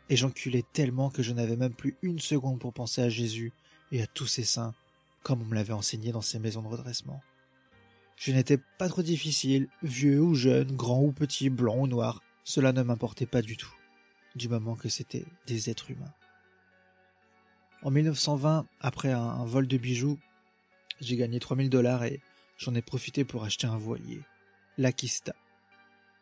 et 0.10 0.16
j'enculais 0.18 0.66
tellement 0.74 1.10
que 1.10 1.24
je 1.24 1.32
n'avais 1.32 1.56
même 1.56 1.74
plus 1.74 1.96
une 2.02 2.20
seconde 2.20 2.60
pour 2.60 2.74
penser 2.74 3.02
à 3.02 3.10
Jésus 3.10 3.54
et 3.92 4.02
à 4.02 4.08
tous 4.08 4.28
ses 4.28 4.44
saints, 4.44 4.74
comme 5.24 5.42
on 5.42 5.46
me 5.46 5.56
l'avait 5.56 5.74
enseigné 5.74 6.12
dans 6.12 6.22
ces 6.22 6.40
maisons 6.40 6.62
de 6.62 6.68
redressement. 6.68 7.22
Je 8.16 8.32
n'étais 8.32 8.58
pas 8.78 8.90
trop 8.90 9.02
difficile, 9.02 9.68
vieux 9.82 10.22
ou 10.22 10.36
jeune, 10.36 10.76
grand 10.76 11.02
ou 11.02 11.12
petit, 11.12 11.50
blanc 11.50 11.80
ou 11.80 11.88
noir, 11.88 12.22
cela 12.44 12.72
ne 12.74 12.84
m'importait 12.84 13.26
pas 13.26 13.42
du 13.42 13.58
tout, 13.58 13.74
du 14.36 14.50
moment 14.50 14.76
que 14.76 14.90
c'était 14.90 15.26
des 15.48 15.70
êtres 15.70 15.92
humains. 15.92 16.14
En 17.82 17.92
1920, 17.92 18.66
après 18.80 19.12
un, 19.12 19.44
vol 19.46 19.68
de 19.68 19.78
bijoux, 19.78 20.18
j'ai 21.02 21.18
gagné 21.18 21.40
3000 21.40 21.70
dollars 21.70 22.04
et 22.06 22.22
j'en 22.58 22.76
ai 22.76 22.82
profité 22.82 23.26
pour 23.26 23.44
acheter 23.44 23.68
un 23.68 23.78
voilier, 23.78 24.22
l'Akista. 24.78 25.36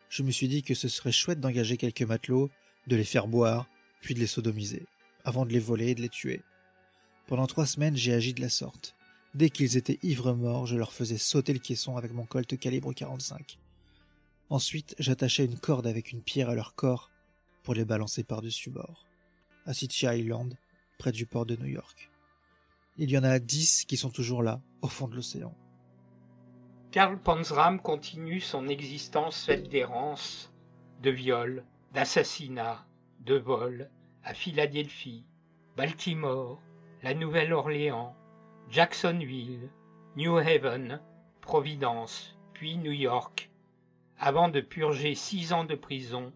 Je 0.08 0.22
me 0.22 0.30
suis 0.30 0.48
dit 0.48 0.62
que 0.62 0.74
ce 0.74 0.88
serait 0.88 1.12
chouette 1.12 1.40
d'engager 1.40 1.76
quelques 1.76 2.02
matelots, 2.02 2.50
de 2.88 2.96
les 2.96 3.04
faire 3.04 3.28
boire, 3.28 3.68
puis 4.00 4.14
de 4.14 4.20
les 4.20 4.26
sodomiser, 4.26 4.86
avant 5.24 5.46
de 5.46 5.52
les 5.52 5.60
voler 5.60 5.90
et 5.90 5.94
de 5.94 6.02
les 6.02 6.08
tuer. 6.08 6.42
Pendant 7.28 7.46
trois 7.46 7.66
semaines, 7.66 7.96
j'ai 7.96 8.12
agi 8.12 8.34
de 8.34 8.40
la 8.40 8.48
sorte. 8.48 8.96
Dès 9.34 9.48
qu'ils 9.48 9.78
étaient 9.78 9.98
ivres 10.02 10.34
morts, 10.34 10.66
je 10.66 10.76
leur 10.76 10.92
faisais 10.92 11.16
sauter 11.16 11.54
le 11.54 11.58
caisson 11.58 11.96
avec 11.96 12.12
mon 12.12 12.26
colt 12.26 12.58
calibre 12.58 12.92
45. 12.92 13.58
Ensuite, 14.50 14.94
j'attachais 14.98 15.46
une 15.46 15.58
corde 15.58 15.86
avec 15.86 16.12
une 16.12 16.20
pierre 16.20 16.50
à 16.50 16.54
leur 16.54 16.74
corps 16.74 17.10
pour 17.62 17.72
les 17.72 17.86
balancer 17.86 18.24
par-dessus 18.24 18.70
bord, 18.70 19.06
à 19.64 19.72
City 19.72 20.04
Island, 20.04 20.58
près 20.98 21.12
du 21.12 21.24
port 21.24 21.46
de 21.46 21.56
New 21.56 21.66
York. 21.66 22.10
Il 22.98 23.10
y 23.10 23.16
en 23.16 23.24
a 23.24 23.38
dix 23.38 23.86
qui 23.86 23.96
sont 23.96 24.10
toujours 24.10 24.42
là, 24.42 24.60
au 24.82 24.88
fond 24.88 25.08
de 25.08 25.16
l'océan. 25.16 25.54
Karl 26.90 27.18
Panzram 27.18 27.80
continue 27.80 28.40
son 28.40 28.68
existence 28.68 29.46
faite 29.46 29.70
d'errance, 29.70 30.52
de 31.00 31.10
viols, 31.10 31.64
d'assassinats, 31.94 32.84
de 33.20 33.36
vols 33.36 33.88
à 34.24 34.34
Philadelphie, 34.34 35.24
Baltimore, 35.74 36.60
la 37.02 37.14
Nouvelle-Orléans, 37.14 38.14
Jacksonville, 38.72 39.68
New 40.16 40.38
Haven, 40.38 40.98
Providence, 41.42 42.34
puis 42.54 42.78
New 42.78 42.92
York, 42.92 43.50
avant 44.18 44.48
de 44.48 44.62
purger 44.62 45.14
six 45.14 45.52
ans 45.52 45.64
de 45.64 45.74
prison 45.74 46.32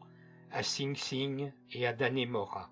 à 0.53 0.63
Sing 0.63 0.95
Sing 0.97 1.51
et 1.73 1.87
à 1.87 1.95
Dannemora. 1.95 2.69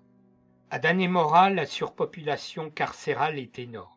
À 0.69 0.77
Dannemora, 0.77 1.49
la 1.49 1.65
surpopulation 1.65 2.69
carcérale 2.69 3.39
est 3.39 3.57
énorme. 3.57 3.89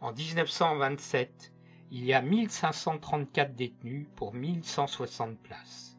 En 0.00 0.12
1927, 0.12 1.52
il 1.92 2.04
y 2.04 2.12
a 2.12 2.20
1534 2.20 3.54
détenus 3.54 4.08
pour 4.16 4.34
1160 4.34 5.38
places. 5.38 5.96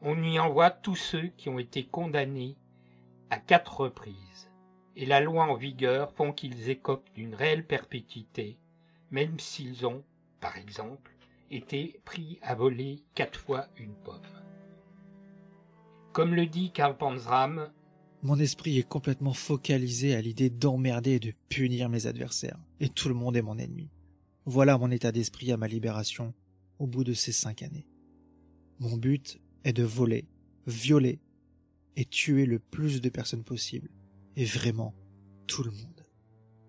On 0.00 0.22
y 0.22 0.38
envoie 0.38 0.70
tous 0.70 0.96
ceux 0.96 1.26
qui 1.36 1.50
ont 1.50 1.58
été 1.58 1.84
condamnés 1.84 2.56
à 3.28 3.36
quatre 3.36 3.80
reprises, 3.80 4.47
et 4.98 5.06
la 5.06 5.20
loi 5.20 5.44
en 5.44 5.54
vigueur 5.54 6.12
font 6.12 6.32
qu'ils 6.32 6.70
écopent 6.70 7.08
d'une 7.14 7.36
réelle 7.36 7.64
perpétuité, 7.64 8.58
même 9.12 9.38
s'ils 9.38 9.86
ont, 9.86 10.02
par 10.40 10.58
exemple, 10.58 11.12
été 11.52 12.00
pris 12.04 12.40
à 12.42 12.56
voler 12.56 13.04
quatre 13.14 13.38
fois 13.38 13.68
une 13.78 13.94
pomme. 13.94 14.20
Comme 16.12 16.34
le 16.34 16.46
dit 16.46 16.72
Karl 16.72 16.96
Panzram, 16.96 17.70
mon 18.22 18.40
esprit 18.40 18.76
est 18.78 18.88
complètement 18.88 19.32
focalisé 19.32 20.16
à 20.16 20.20
l'idée 20.20 20.50
d'emmerder 20.50 21.12
et 21.12 21.20
de 21.20 21.32
punir 21.48 21.88
mes 21.88 22.08
adversaires, 22.08 22.58
et 22.80 22.88
tout 22.88 23.08
le 23.08 23.14
monde 23.14 23.36
est 23.36 23.42
mon 23.42 23.56
ennemi. 23.56 23.90
Voilà 24.46 24.76
mon 24.78 24.90
état 24.90 25.12
d'esprit 25.12 25.52
à 25.52 25.56
ma 25.56 25.68
libération 25.68 26.34
au 26.80 26.88
bout 26.88 27.04
de 27.04 27.12
ces 27.12 27.30
cinq 27.30 27.62
années. 27.62 27.86
Mon 28.80 28.96
but 28.96 29.38
est 29.62 29.72
de 29.72 29.84
voler, 29.84 30.26
violer 30.66 31.20
et 31.94 32.04
tuer 32.04 32.46
le 32.46 32.58
plus 32.58 33.00
de 33.00 33.08
personnes 33.08 33.44
possible, 33.44 33.90
et 34.38 34.44
vraiment 34.44 34.94
tout 35.48 35.64
le 35.64 35.72
monde. 35.72 36.06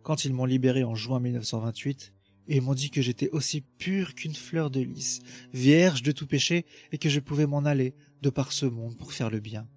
Quand 0.02 0.26
ils 0.26 0.34
m'ont 0.34 0.46
libéré 0.46 0.84
en 0.84 0.96
juin 0.96 1.20
1928, 1.20 2.14
ils 2.48 2.64
m'ont 2.64 2.74
dit 2.74 2.90
que 2.90 3.04
j'étais 3.04 3.30
aussi 3.30 3.62
pur 3.62 4.16
qu'une 4.16 4.34
fleur 4.34 4.72
de 4.72 4.82
lys, 4.82 5.20
vierge 5.54 6.02
de 6.02 6.12
tout 6.12 6.26
péché, 6.26 6.66
et 6.92 6.98
que 6.98 7.10
je 7.10 7.20
pouvais 7.20 7.46
m'en 7.46 7.60
aller 7.60 7.94
de 8.24 8.32
par 8.32 8.52
ce 8.52 8.66
monde 8.66 8.98
pour 8.98 9.14
faire 9.14 9.30
le 9.30 9.40
bien. 9.40 9.68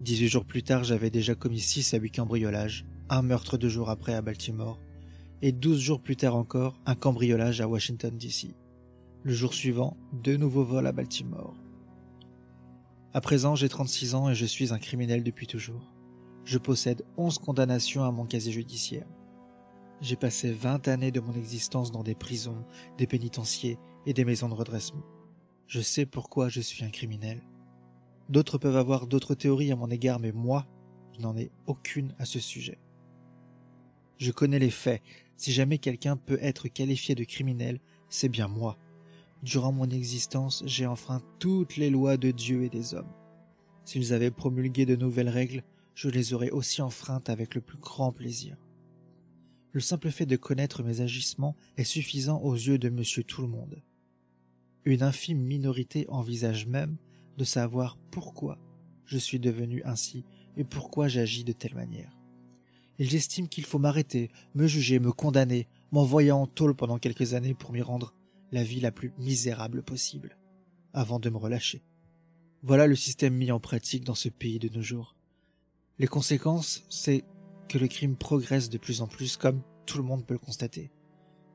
Dix-huit 0.00 0.28
jours 0.28 0.44
plus 0.44 0.62
tard, 0.62 0.84
j'avais 0.84 1.10
déjà 1.10 1.34
commis 1.34 1.58
six 1.58 1.92
à 1.92 1.98
huit 1.98 2.12
cambriolages, 2.12 2.86
un 3.08 3.22
meurtre 3.22 3.58
deux 3.58 3.68
jours 3.68 3.90
après 3.90 4.14
à 4.14 4.22
Baltimore, 4.22 4.80
et 5.42 5.50
douze 5.50 5.80
jours 5.80 6.00
plus 6.00 6.14
tard 6.14 6.36
encore, 6.36 6.80
un 6.86 6.94
cambriolage 6.94 7.60
à 7.60 7.66
Washington 7.66 8.16
DC. 8.16 8.54
Le 9.24 9.32
jour 9.32 9.54
suivant, 9.54 9.96
deux 10.12 10.36
nouveaux 10.36 10.64
vols 10.64 10.86
à 10.86 10.92
Baltimore. 10.92 11.56
À 13.12 13.20
présent, 13.20 13.56
j'ai 13.56 13.68
36 13.68 14.14
ans 14.14 14.30
et 14.30 14.36
je 14.36 14.46
suis 14.46 14.72
un 14.72 14.78
criminel 14.78 15.24
depuis 15.24 15.48
toujours. 15.48 15.94
Je 16.44 16.58
possède 16.58 17.04
11 17.16 17.38
condamnations 17.38 18.04
à 18.04 18.10
mon 18.10 18.26
casier 18.26 18.52
judiciaire. 18.52 19.06
J'ai 20.02 20.16
passé 20.16 20.52
20 20.52 20.88
années 20.88 21.10
de 21.10 21.20
mon 21.20 21.32
existence 21.32 21.90
dans 21.90 22.02
des 22.02 22.14
prisons, 22.14 22.64
des 22.98 23.06
pénitenciers 23.06 23.78
et 24.04 24.12
des 24.12 24.26
maisons 24.26 24.50
de 24.50 24.54
redressement. 24.54 25.04
Je 25.66 25.80
sais 25.80 26.04
pourquoi 26.04 26.50
je 26.50 26.60
suis 26.60 26.84
un 26.84 26.90
criminel. 26.90 27.40
D'autres 28.28 28.58
peuvent 28.58 28.76
avoir 28.76 29.06
d'autres 29.06 29.34
théories 29.34 29.72
à 29.72 29.76
mon 29.76 29.90
égard, 29.90 30.20
mais 30.20 30.32
moi, 30.32 30.66
je 31.14 31.22
n'en 31.22 31.36
ai 31.36 31.50
aucune 31.66 32.14
à 32.18 32.26
ce 32.26 32.40
sujet. 32.40 32.78
Je 34.18 34.30
connais 34.30 34.58
les 34.58 34.70
faits. 34.70 35.02
Si 35.36 35.52
jamais 35.52 35.78
quelqu'un 35.78 36.16
peut 36.16 36.38
être 36.42 36.68
qualifié 36.68 37.14
de 37.14 37.24
criminel, 37.24 37.80
c'est 38.10 38.28
bien 38.28 38.48
moi. 38.48 38.76
Durant 39.42 39.72
mon 39.72 39.88
existence, 39.88 40.62
j'ai 40.66 40.86
enfreint 40.86 41.22
toutes 41.38 41.76
les 41.76 41.90
lois 41.90 42.16
de 42.16 42.30
Dieu 42.30 42.64
et 42.64 42.68
des 42.68 42.94
hommes. 42.94 43.12
S'ils 43.84 44.12
avaient 44.12 44.30
promulgué 44.30 44.86
de 44.86 44.96
nouvelles 44.96 45.28
règles, 45.28 45.64
je 45.94 46.08
les 46.08 46.34
aurais 46.34 46.50
aussi 46.50 46.82
enfreintes 46.82 47.30
avec 47.30 47.54
le 47.54 47.60
plus 47.60 47.78
grand 47.78 48.12
plaisir. 48.12 48.56
Le 49.72 49.80
simple 49.80 50.10
fait 50.10 50.26
de 50.26 50.36
connaître 50.36 50.82
mes 50.82 51.00
agissements 51.00 51.56
est 51.76 51.84
suffisant 51.84 52.40
aux 52.40 52.54
yeux 52.54 52.78
de 52.78 52.88
monsieur 52.88 53.24
tout 53.24 53.42
le 53.42 53.48
monde. 53.48 53.82
Une 54.84 55.02
infime 55.02 55.40
minorité 55.40 56.06
envisage 56.08 56.66
même 56.66 56.96
de 57.38 57.44
savoir 57.44 57.96
pourquoi 58.10 58.58
je 59.04 59.18
suis 59.18 59.40
devenu 59.40 59.82
ainsi 59.84 60.24
et 60.56 60.64
pourquoi 60.64 61.08
j'agis 61.08 61.44
de 61.44 61.52
telle 61.52 61.74
manière. 61.74 62.16
Ils 62.98 63.14
estiment 63.16 63.48
qu'il 63.48 63.64
faut 63.64 63.78
m'arrêter, 63.78 64.30
me 64.54 64.66
juger, 64.66 65.00
me 65.00 65.12
condamner, 65.12 65.66
m'envoyer 65.90 66.30
en 66.30 66.46
tôle 66.46 66.76
pendant 66.76 66.98
quelques 66.98 67.34
années 67.34 67.54
pour 67.54 67.72
m'y 67.72 67.82
rendre 67.82 68.14
la 68.52 68.62
vie 68.62 68.80
la 68.80 68.92
plus 68.92 69.12
misérable 69.18 69.82
possible, 69.82 70.38
avant 70.92 71.18
de 71.18 71.30
me 71.30 71.36
relâcher. 71.36 71.82
Voilà 72.62 72.86
le 72.86 72.94
système 72.94 73.34
mis 73.34 73.50
en 73.50 73.58
pratique 73.58 74.04
dans 74.04 74.14
ce 74.14 74.28
pays 74.28 74.60
de 74.60 74.68
nos 74.68 74.82
jours. 74.82 75.16
Les 75.98 76.06
conséquences, 76.06 76.84
c'est 76.88 77.24
que 77.68 77.78
le 77.78 77.88
crime 77.88 78.16
progresse 78.16 78.68
de 78.68 78.78
plus 78.78 79.00
en 79.00 79.06
plus 79.06 79.36
comme 79.36 79.62
tout 79.86 79.98
le 79.98 80.04
monde 80.04 80.26
peut 80.26 80.34
le 80.34 80.38
constater. 80.38 80.90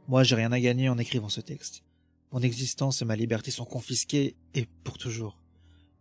Moi, 0.08 0.24
j'ai 0.24 0.36
rien 0.36 0.52
à 0.52 0.60
gagner 0.60 0.90
en 0.90 0.98
écrivant 0.98 1.30
ce 1.30 1.42
texte. 1.42 1.84
Mon 2.32 2.42
existence 2.42 3.02
et 3.02 3.06
ma 3.06 3.16
liberté 3.16 3.52
sont 3.52 3.66
confisquées 3.66 4.36
et 4.54 4.66
pour 4.84 4.98
toujours 4.98 5.40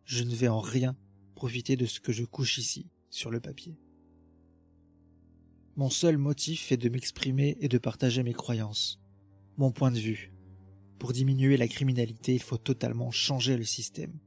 je 0.09 0.25
ne 0.25 0.35
vais 0.35 0.49
en 0.49 0.61
rien 0.61 0.97
profiter 1.35 1.77
de 1.77 1.85
ce 1.85 2.01
que 2.01 2.13
je 2.13 2.25
couche 2.25 2.57
ici, 2.57 2.87
sur 3.11 3.31
le 3.31 3.41
papier. 3.41 3.79
Mon 5.77 5.91
seul 5.91 6.17
motif 6.17 6.73
est 6.73 6.79
de 6.79 6.89
m'exprimer 6.89 7.59
et 7.61 7.69
de 7.69 7.77
partager 7.77 8.23
mes 8.23 8.33
croyances, 8.33 8.99
mon 9.59 9.71
point 9.71 9.91
de 9.91 9.99
vue. 9.99 10.33
Pour 10.99 11.13
diminuer 11.13 11.59
la 11.59 11.69
criminalité, 11.69 12.35
il 12.35 12.43
faut 12.43 12.57
totalement 12.57 13.11
changer 13.11 13.59
le 13.59 13.65
système. 13.65 14.19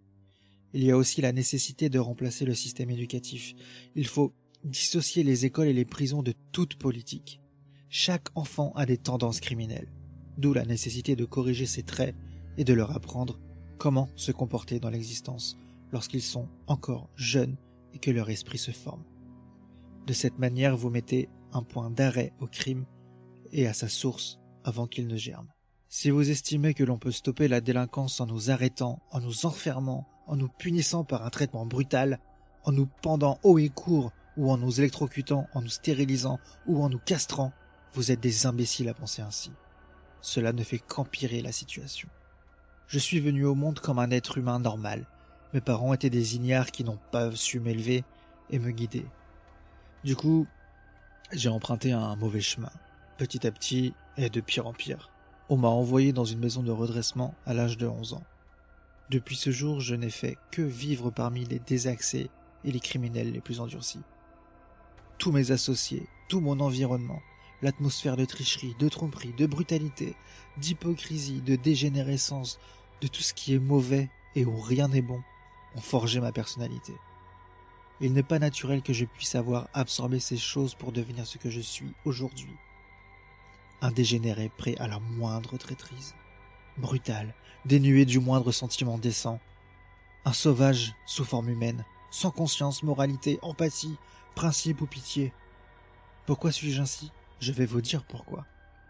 Il 0.73 0.83
y 0.83 0.91
a 0.91 0.97
aussi 0.97 1.21
la 1.21 1.33
nécessité 1.33 1.89
de 1.89 1.99
remplacer 1.99 2.45
le 2.45 2.53
système 2.53 2.89
éducatif. 2.89 3.53
Il 3.95 4.07
faut 4.07 4.33
dissocier 4.63 5.23
les 5.23 5.45
écoles 5.45 5.67
et 5.67 5.73
les 5.73 5.85
prisons 5.85 6.23
de 6.23 6.33
toute 6.51 6.75
politique. 6.75 7.41
Chaque 7.89 8.27
enfant 8.35 8.71
a 8.75 8.85
des 8.85 8.97
tendances 8.97 9.41
criminelles, 9.41 9.91
d'où 10.37 10.53
la 10.53 10.65
nécessité 10.65 11.15
de 11.15 11.25
corriger 11.25 11.65
ses 11.65 11.83
traits 11.83 12.15
et 12.57 12.63
de 12.63 12.73
leur 12.73 12.91
apprendre 12.91 13.39
comment 13.77 14.09
se 14.15 14.31
comporter 14.31 14.79
dans 14.79 14.89
l'existence, 14.89 15.57
lorsqu'ils 15.91 16.21
sont 16.21 16.47
encore 16.67 17.09
jeunes 17.15 17.57
et 17.93 17.99
que 17.99 18.11
leur 18.11 18.29
esprit 18.29 18.57
se 18.57 18.71
forme. 18.71 19.03
De 20.07 20.13
cette 20.13 20.39
manière, 20.39 20.77
vous 20.77 20.89
mettez 20.89 21.29
un 21.51 21.63
point 21.63 21.89
d'arrêt 21.89 22.33
au 22.39 22.47
crime 22.47 22.85
et 23.51 23.67
à 23.67 23.73
sa 23.73 23.89
source 23.89 24.39
avant 24.63 24.87
qu'il 24.87 25.07
ne 25.07 25.17
germe. 25.17 25.49
Si 25.89 26.09
vous 26.09 26.29
estimez 26.29 26.73
que 26.73 26.85
l'on 26.85 26.97
peut 26.97 27.11
stopper 27.11 27.47
la 27.49 27.59
délinquance 27.59 28.21
en 28.21 28.25
nous 28.25 28.51
arrêtant, 28.51 29.01
en 29.11 29.19
nous 29.19 29.45
enfermant, 29.45 30.07
en 30.31 30.37
nous 30.37 30.47
punissant 30.47 31.03
par 31.03 31.25
un 31.25 31.29
traitement 31.29 31.65
brutal, 31.65 32.19
en 32.63 32.71
nous 32.71 32.87
pendant 33.01 33.37
haut 33.43 33.59
et 33.59 33.69
court, 33.69 34.11
ou 34.37 34.49
en 34.49 34.57
nous 34.57 34.79
électrocutant, 34.79 35.47
en 35.53 35.61
nous 35.61 35.69
stérilisant, 35.69 36.39
ou 36.65 36.81
en 36.81 36.89
nous 36.89 36.99
castrant, 36.99 37.51
vous 37.93 38.11
êtes 38.11 38.21
des 38.21 38.45
imbéciles 38.45 38.87
à 38.89 38.93
penser 38.93 39.21
ainsi. 39.21 39.51
Cela 40.21 40.53
ne 40.53 40.63
fait 40.63 40.79
qu'empirer 40.79 41.41
la 41.41 41.51
situation. 41.51 42.07
Je 42.87 42.97
suis 42.97 43.19
venu 43.19 43.45
au 43.45 43.55
monde 43.55 43.79
comme 43.79 43.99
un 43.99 44.09
être 44.09 44.37
humain 44.37 44.59
normal, 44.59 45.05
mes 45.53 45.61
parents 45.61 45.93
étaient 45.93 46.09
des 46.09 46.35
ignares 46.37 46.71
qui 46.71 46.85
n'ont 46.85 46.99
pas 47.11 47.31
su 47.35 47.59
m'élever 47.59 48.05
et 48.49 48.59
me 48.59 48.71
guider. 48.71 49.05
Du 50.05 50.15
coup, 50.15 50.47
j'ai 51.33 51.49
emprunté 51.49 51.91
un 51.91 52.15
mauvais 52.15 52.39
chemin, 52.39 52.71
petit 53.17 53.45
à 53.45 53.51
petit 53.51 53.93
et 54.15 54.29
de 54.29 54.39
pire 54.39 54.65
en 54.65 54.73
pire. 54.73 55.09
On 55.49 55.57
m'a 55.57 55.67
envoyé 55.67 56.13
dans 56.13 56.23
une 56.23 56.39
maison 56.39 56.63
de 56.63 56.71
redressement 56.71 57.35
à 57.45 57.53
l'âge 57.53 57.77
de 57.77 57.85
11 57.85 58.13
ans. 58.13 58.23
Depuis 59.11 59.35
ce 59.35 59.51
jour, 59.51 59.81
je 59.81 59.93
n'ai 59.93 60.09
fait 60.09 60.37
que 60.51 60.61
vivre 60.61 61.11
parmi 61.11 61.43
les 61.43 61.59
désaxés 61.59 62.29
et 62.63 62.71
les 62.71 62.79
criminels 62.79 63.33
les 63.33 63.41
plus 63.41 63.59
endurcis. 63.59 63.99
Tous 65.17 65.33
mes 65.33 65.51
associés, 65.51 66.07
tout 66.29 66.39
mon 66.39 66.61
environnement, 66.61 67.21
l'atmosphère 67.61 68.15
de 68.15 68.23
tricherie, 68.23 68.73
de 68.79 68.87
tromperie, 68.87 69.33
de 69.33 69.45
brutalité, 69.47 70.15
d'hypocrisie, 70.59 71.41
de 71.41 71.57
dégénérescence, 71.57 72.57
de 73.01 73.07
tout 73.07 73.21
ce 73.21 73.33
qui 73.33 73.53
est 73.53 73.59
mauvais 73.59 74.09
et 74.35 74.45
où 74.45 74.57
rien 74.61 74.87
n'est 74.87 75.01
bon, 75.01 75.21
ont 75.75 75.81
forgé 75.81 76.21
ma 76.21 76.31
personnalité. 76.31 76.93
Il 77.99 78.13
n'est 78.13 78.23
pas 78.23 78.39
naturel 78.39 78.81
que 78.81 78.93
je 78.93 79.03
puisse 79.03 79.35
avoir 79.35 79.67
absorbé 79.73 80.21
ces 80.21 80.37
choses 80.37 80.73
pour 80.73 80.93
devenir 80.93 81.27
ce 81.27 81.37
que 81.37 81.49
je 81.49 81.59
suis 81.59 81.93
aujourd'hui. 82.05 82.55
Un 83.81 83.91
dégénéré 83.91 84.49
prêt 84.57 84.77
à 84.77 84.87
la 84.87 84.99
moindre 84.99 85.57
traîtrise, 85.57 86.15
brutal, 86.77 87.33
dénué 87.65 88.05
du 88.05 88.19
moindre 88.19 88.51
sentiment 88.51 88.97
décent, 88.97 89.39
un 90.25 90.33
sauvage 90.33 90.93
sous 91.05 91.25
forme 91.25 91.49
humaine, 91.49 91.83
sans 92.11 92.31
conscience, 92.31 92.83
moralité, 92.83 93.39
empathie, 93.41 93.97
principe 94.35 94.81
ou 94.81 94.85
pitié. 94.85 95.33
Pourquoi 96.25 96.51
suis-je 96.51 96.81
ainsi? 96.81 97.11
Je 97.39 97.51
vais 97.51 97.65
vous 97.65 97.81
dire 97.81 98.03
pourquoi. 98.03 98.45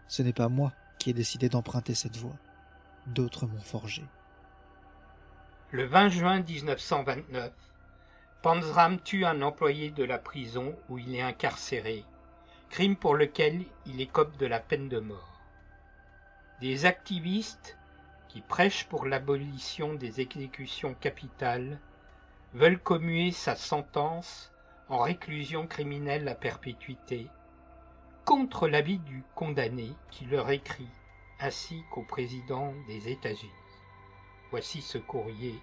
Ce 0.08 0.22
n'est 0.22 0.32
pas 0.32 0.48
moi 0.48 0.72
qui 0.98 1.10
ai 1.10 1.14
décidé 1.14 1.48
d'emprunter 1.48 1.94
cette 1.94 2.16
voie. 2.16 2.36
D'autres 3.06 3.46
m'ont 3.46 3.60
forgé. 3.60 4.04
Le 5.70 5.86
20 5.86 6.08
juin 6.10 6.40
1929, 6.40 7.52
Panzram 8.42 9.00
tue 9.00 9.24
un 9.24 9.40
employé 9.40 9.90
de 9.90 10.04
la 10.04 10.18
prison 10.18 10.76
où 10.88 10.98
il 10.98 11.14
est 11.14 11.22
incarcéré, 11.22 12.04
crime 12.68 12.96
pour 12.96 13.14
lequel 13.14 13.64
il 13.86 14.00
écope 14.00 14.36
de 14.36 14.46
la 14.46 14.60
peine 14.60 14.88
de 14.88 14.98
mort. 15.00 15.31
Des 16.62 16.86
activistes 16.86 17.76
qui 18.28 18.40
prêchent 18.40 18.86
pour 18.88 19.04
l'abolition 19.04 19.94
des 19.94 20.20
exécutions 20.20 20.94
capitales 20.94 21.80
veulent 22.54 22.78
commuer 22.78 23.32
sa 23.32 23.56
sentence 23.56 24.52
en 24.88 25.00
réclusion 25.00 25.66
criminelle 25.66 26.28
à 26.28 26.36
perpétuité, 26.36 27.26
contre 28.24 28.68
l'avis 28.68 28.98
du 28.98 29.24
condamné 29.34 29.88
qui 30.12 30.24
leur 30.26 30.52
écrit, 30.52 30.86
ainsi 31.40 31.82
qu'au 31.90 32.04
président 32.04 32.72
des 32.86 33.10
États-Unis. 33.10 33.50
Voici 34.52 34.82
ce 34.82 34.98
courrier 34.98 35.56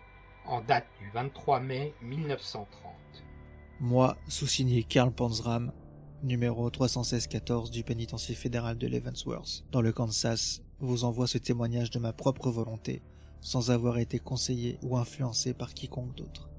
en 0.44 0.60
date 0.60 0.88
du 1.00 1.10
23 1.12 1.62
mai 1.62 1.94
1930. 2.02 2.68
Moi, 3.80 4.18
sous-signé 4.28 4.84
Karl 4.84 5.14
Panzram, 5.14 5.72
numéro 6.24 6.70
316-14 6.70 7.72
du 7.72 7.86
pénitencier 7.86 8.36
fédéral 8.36 8.78
de 8.78 8.88
Leavenworth, 8.88 9.64
dans 9.72 9.82
le 9.82 9.94
Kansas, 9.94 10.62
vous 10.80 11.04
envoie 11.04 11.28
ce 11.28 11.38
témoignage 11.38 11.92
de 11.92 12.00
ma 12.00 12.14
propre 12.14 12.50
volonté, 12.50 13.02
sans 13.42 13.72
avoir 13.72 13.98
été 13.98 14.20
conseillé 14.20 14.78
ou 14.82 14.98
influencé 14.98 15.54
par 15.54 15.74
quiconque 15.74 16.16
d'autre. 16.16 16.50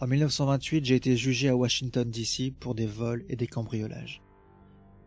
En 0.00 0.06
1928, 0.06 0.84
j'ai 0.84 0.94
été 0.94 1.16
jugé 1.16 1.48
à 1.48 1.56
Washington, 1.56 2.08
D.C. 2.08 2.52
pour 2.60 2.74
des 2.74 2.86
vols 2.86 3.24
et 3.28 3.36
des 3.36 3.48
cambriolages. 3.48 4.22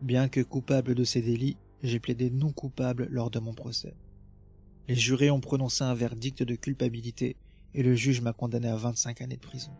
Bien 0.02 0.28
que 0.28 0.40
coupable 0.40 0.94
de 0.94 1.04
ces 1.04 1.22
délits, 1.22 1.56
j'ai 1.82 1.98
plaidé 1.98 2.30
non 2.30 2.52
coupable 2.52 3.06
lors 3.10 3.30
de 3.30 3.38
mon 3.38 3.54
procès. 3.54 3.94
Les 4.88 4.94
jurés 4.94 5.30
ont 5.30 5.40
prononcé 5.40 5.84
un 5.84 5.94
verdict 5.94 6.42
de 6.42 6.54
culpabilité 6.56 7.36
et 7.74 7.82
le 7.82 7.94
juge 7.94 8.20
m'a 8.20 8.32
condamné 8.32 8.68
à 8.68 8.76
25 8.76 9.22
années 9.22 9.36
de 9.36 9.40
prison. 9.40 9.72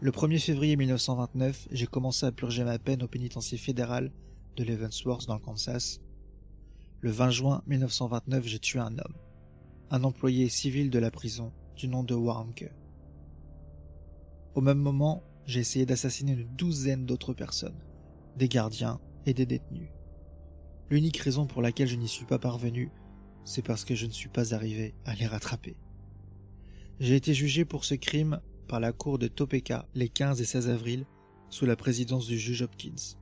Le 0.00 0.10
1er 0.10 0.38
février 0.38 0.76
1929, 0.76 1.68
j'ai 1.70 1.86
commencé 1.86 2.24
à 2.24 2.32
purger 2.32 2.64
ma 2.64 2.78
peine 2.78 3.02
au 3.02 3.08
pénitencier 3.08 3.58
fédéral 3.58 4.12
de 4.56 4.64
Leavenworth 4.64 5.26
dans 5.26 5.34
le 5.34 5.40
Kansas. 5.40 6.00
Le 7.00 7.10
20 7.10 7.30
juin 7.30 7.62
1929, 7.66 8.46
j'ai 8.46 8.58
tué 8.58 8.78
un 8.80 8.98
homme, 8.98 9.16
un 9.90 10.02
employé 10.02 10.48
civil 10.48 10.90
de 10.90 10.98
la 10.98 11.10
prison 11.10 11.52
du 11.76 11.88
nom 11.88 12.02
de 12.02 12.14
Warnke. 12.14 12.72
Au 14.54 14.60
même 14.62 14.78
moment, 14.78 15.22
j'ai 15.44 15.60
essayé 15.60 15.84
d'assassiner 15.86 16.32
une 16.32 16.56
douzaine 16.56 17.04
d'autres 17.04 17.34
personnes, 17.34 17.78
des 18.36 18.48
gardiens 18.48 19.00
et 19.26 19.34
des 19.34 19.46
détenus. 19.46 19.90
L'unique 20.88 21.18
raison 21.18 21.46
pour 21.46 21.62
laquelle 21.62 21.88
je 21.88 21.96
n'y 21.96 22.08
suis 22.08 22.24
pas 22.24 22.38
parvenu, 22.38 22.90
c'est 23.44 23.62
parce 23.62 23.84
que 23.84 23.94
je 23.94 24.06
ne 24.06 24.12
suis 24.12 24.30
pas 24.30 24.54
arrivé 24.54 24.94
à 25.04 25.14
les 25.14 25.26
rattraper. 25.26 25.76
J'ai 26.98 27.16
été 27.16 27.34
jugé 27.34 27.64
pour 27.66 27.84
ce 27.84 27.94
crime 27.94 28.40
par 28.68 28.80
la 28.80 28.92
cour 28.92 29.18
de 29.18 29.28
Topeka 29.28 29.86
les 29.94 30.08
15 30.08 30.40
et 30.40 30.46
16 30.46 30.70
avril 30.70 31.06
sous 31.50 31.66
la 31.66 31.76
présidence 31.76 32.26
du 32.26 32.38
juge 32.38 32.62
Hopkins. 32.62 33.18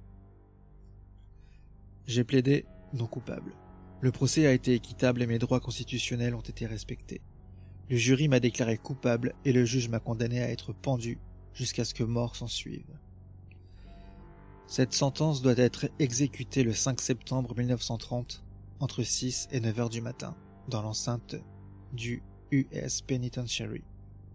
J'ai 2.06 2.24
plaidé 2.24 2.66
non 2.92 3.06
coupable. 3.06 3.54
Le 4.00 4.12
procès 4.12 4.46
a 4.46 4.52
été 4.52 4.74
équitable 4.74 5.22
et 5.22 5.26
mes 5.26 5.38
droits 5.38 5.60
constitutionnels 5.60 6.34
ont 6.34 6.40
été 6.40 6.66
respectés. 6.66 7.22
Le 7.88 7.96
jury 7.96 8.28
m'a 8.28 8.40
déclaré 8.40 8.76
coupable 8.76 9.34
et 9.44 9.52
le 9.52 9.64
juge 9.64 9.88
m'a 9.88 10.00
condamné 10.00 10.42
à 10.42 10.50
être 10.50 10.72
pendu 10.72 11.18
jusqu'à 11.54 11.84
ce 11.84 11.94
que 11.94 12.04
mort 12.04 12.36
s'en 12.36 12.46
suive. 12.46 12.98
Cette 14.66 14.92
sentence 14.92 15.42
doit 15.42 15.56
être 15.56 15.88
exécutée 15.98 16.64
le 16.64 16.72
5 16.72 17.00
septembre 17.00 17.54
1930 17.56 18.44
entre 18.80 19.02
6 19.02 19.48
et 19.52 19.60
9 19.60 19.80
heures 19.80 19.90
du 19.90 20.00
matin 20.00 20.36
dans 20.68 20.82
l'enceinte 20.82 21.36
du 21.92 22.22
US 22.50 23.02
Penitentiary 23.02 23.84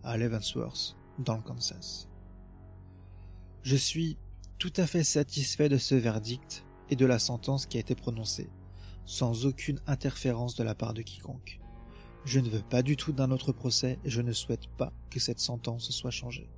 à 0.04 0.18
Leavenworth 0.18 0.96
dans 1.20 1.36
le 1.36 1.42
Kansas. 1.42 2.08
Je 3.64 3.76
suis 3.76 4.18
tout 4.58 4.74
à 4.78 4.88
fait 4.88 5.04
satisfait 5.04 5.70
de 5.70 5.78
ce 5.78 5.96
verdict 5.96 6.66
et 6.90 6.96
de 6.96 7.06
la 7.06 7.20
sentence 7.20 7.66
qui 7.66 7.78
a 7.78 7.80
été 7.80 7.96
prononcée, 7.96 8.50
sans 9.06 9.46
aucune 9.46 9.80
interférence 9.88 10.56
de 10.56 10.64
la 10.64 10.76
part 10.76 10.94
de 10.94 11.02
quiconque. 11.02 11.60
Je 12.26 12.40
ne 12.40 12.50
veux 12.50 12.62
pas 12.62 12.82
du 12.82 12.98
tout 12.98 13.12
d'un 13.12 13.32
autre 13.32 13.52
procès 13.52 14.00
et 14.04 14.10
je 14.10 14.22
ne 14.22 14.34
souhaite 14.34 14.68
pas 14.78 14.94
que 15.10 15.20
cette 15.20 15.40
sentence 15.40 15.90
soit 15.92 16.12
changée. 16.12 16.50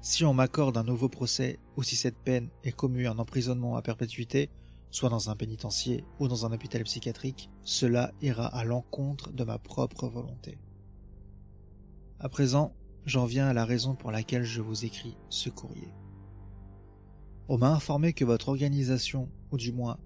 Si 0.00 0.24
on 0.24 0.34
m'accorde 0.34 0.76
un 0.76 0.82
nouveau 0.82 1.08
procès 1.08 1.60
ou 1.76 1.82
si 1.82 1.94
cette 1.94 2.18
peine 2.18 2.50
est 2.64 2.72
commue 2.72 3.06
en 3.06 3.18
emprisonnement 3.18 3.76
à 3.76 3.82
perpétuité, 3.82 4.50
soit 4.90 5.08
dans 5.08 5.30
un 5.30 5.36
pénitencier 5.36 6.04
ou 6.18 6.28
dans 6.28 6.44
un 6.44 6.52
hôpital 6.52 6.82
psychiatrique, 6.82 7.50
cela 7.62 8.12
ira 8.20 8.46
à 8.46 8.64
l'encontre 8.64 9.32
de 9.32 9.44
ma 9.44 9.58
propre 9.58 10.08
volonté. 10.08 10.58
À 12.18 12.28
présent, 12.28 12.74
j'en 13.06 13.26
viens 13.26 13.46
à 13.46 13.52
la 13.52 13.64
raison 13.64 13.94
pour 13.94 14.10
laquelle 14.10 14.44
je 14.44 14.60
vous 14.60 14.84
écris 14.84 15.16
ce 15.28 15.50
courrier. 15.50 15.94
On 17.48 17.58
m'a 17.58 17.70
informé 17.70 18.12
que 18.12 18.24
votre 18.24 18.48
organisation, 18.48 19.28
ou 19.50 19.56
du 19.56 19.72
moins, 19.72 19.98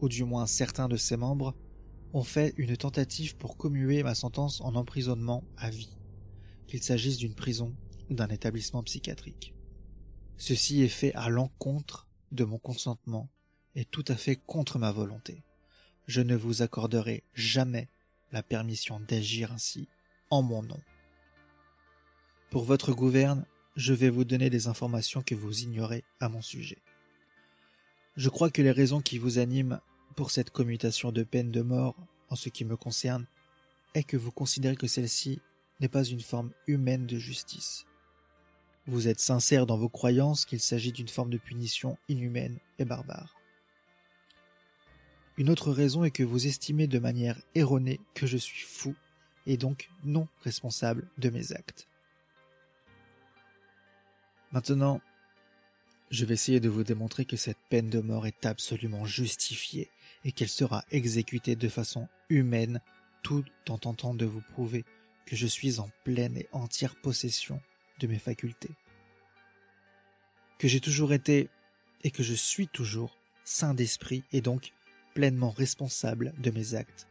ou 0.00 0.08
du 0.08 0.24
moins 0.24 0.46
certains 0.46 0.88
de 0.88 0.96
ses 0.96 1.16
membres, 1.16 1.54
ont 2.12 2.22
fait 2.22 2.54
une 2.56 2.76
tentative 2.76 3.36
pour 3.36 3.56
commuer 3.56 4.02
ma 4.02 4.14
sentence 4.14 4.60
en 4.60 4.74
emprisonnement 4.74 5.44
à 5.56 5.70
vie, 5.70 5.96
qu'il 6.66 6.82
s'agisse 6.82 7.16
d'une 7.16 7.34
prison 7.34 7.74
ou 8.10 8.14
d'un 8.14 8.28
établissement 8.28 8.82
psychiatrique. 8.82 9.54
Ceci 10.36 10.82
est 10.82 10.88
fait 10.88 11.14
à 11.14 11.28
l'encontre 11.28 12.06
de 12.32 12.44
mon 12.44 12.58
consentement 12.58 13.28
et 13.74 13.84
tout 13.84 14.04
à 14.08 14.14
fait 14.14 14.36
contre 14.36 14.78
ma 14.78 14.92
volonté. 14.92 15.42
Je 16.06 16.20
ne 16.20 16.36
vous 16.36 16.62
accorderai 16.62 17.24
jamais 17.34 17.88
la 18.30 18.42
permission 18.42 19.00
d'agir 19.00 19.52
ainsi 19.52 19.88
en 20.30 20.42
mon 20.42 20.62
nom. 20.62 20.80
Pour 22.50 22.64
votre 22.64 22.92
gouverne, 22.92 23.46
je 23.76 23.92
vais 23.92 24.10
vous 24.10 24.24
donner 24.24 24.50
des 24.50 24.68
informations 24.68 25.22
que 25.22 25.34
vous 25.34 25.62
ignorez 25.62 26.04
à 26.20 26.28
mon 26.28 26.42
sujet. 26.42 26.78
Je 28.16 28.28
crois 28.28 28.50
que 28.50 28.62
les 28.62 28.70
raisons 28.70 29.00
qui 29.00 29.18
vous 29.18 29.38
animent 29.38 29.80
pour 30.14 30.30
cette 30.30 30.50
commutation 30.50 31.10
de 31.10 31.24
peine 31.24 31.50
de 31.50 31.62
mort, 31.62 31.96
en 32.28 32.36
ce 32.36 32.48
qui 32.48 32.64
me 32.64 32.76
concerne, 32.76 33.26
est 33.94 34.04
que 34.04 34.16
vous 34.16 34.30
considérez 34.30 34.76
que 34.76 34.86
celle-ci 34.86 35.40
n'est 35.80 35.88
pas 35.88 36.04
une 36.04 36.20
forme 36.20 36.52
humaine 36.68 37.06
de 37.06 37.18
justice. 37.18 37.86
Vous 38.86 39.08
êtes 39.08 39.18
sincère 39.18 39.66
dans 39.66 39.78
vos 39.78 39.88
croyances 39.88 40.44
qu'il 40.44 40.60
s'agit 40.60 40.92
d'une 40.92 41.08
forme 41.08 41.30
de 41.30 41.38
punition 41.38 41.98
inhumaine 42.08 42.58
et 42.78 42.84
barbare. 42.84 43.34
Une 45.36 45.50
autre 45.50 45.72
raison 45.72 46.04
est 46.04 46.12
que 46.12 46.22
vous 46.22 46.46
estimez 46.46 46.86
de 46.86 47.00
manière 47.00 47.40
erronée 47.56 47.98
que 48.14 48.26
je 48.26 48.36
suis 48.36 48.64
fou 48.64 48.94
et 49.46 49.56
donc 49.56 49.90
non 50.04 50.28
responsable 50.42 51.08
de 51.18 51.30
mes 51.30 51.52
actes. 51.52 51.88
Maintenant, 54.54 55.00
je 56.12 56.24
vais 56.24 56.34
essayer 56.34 56.60
de 56.60 56.68
vous 56.68 56.84
démontrer 56.84 57.24
que 57.24 57.36
cette 57.36 57.58
peine 57.70 57.90
de 57.90 57.98
mort 57.98 58.24
est 58.24 58.46
absolument 58.46 59.04
justifiée 59.04 59.90
et 60.24 60.30
qu'elle 60.30 60.48
sera 60.48 60.84
exécutée 60.92 61.56
de 61.56 61.68
façon 61.68 62.06
humaine 62.28 62.80
tout 63.24 63.44
en 63.68 63.78
tentant 63.78 64.14
de 64.14 64.24
vous 64.24 64.42
prouver 64.52 64.84
que 65.26 65.34
je 65.34 65.48
suis 65.48 65.80
en 65.80 65.90
pleine 66.04 66.36
et 66.36 66.46
entière 66.52 66.94
possession 66.94 67.60
de 67.98 68.06
mes 68.06 68.20
facultés. 68.20 68.70
Que 70.58 70.68
j'ai 70.68 70.80
toujours 70.80 71.12
été 71.12 71.50
et 72.04 72.12
que 72.12 72.22
je 72.22 72.34
suis 72.34 72.68
toujours 72.68 73.18
saint 73.42 73.74
d'esprit 73.74 74.22
et 74.32 74.40
donc 74.40 74.72
pleinement 75.14 75.50
responsable 75.50 76.32
de 76.38 76.52
mes 76.52 76.76
actes 76.76 77.08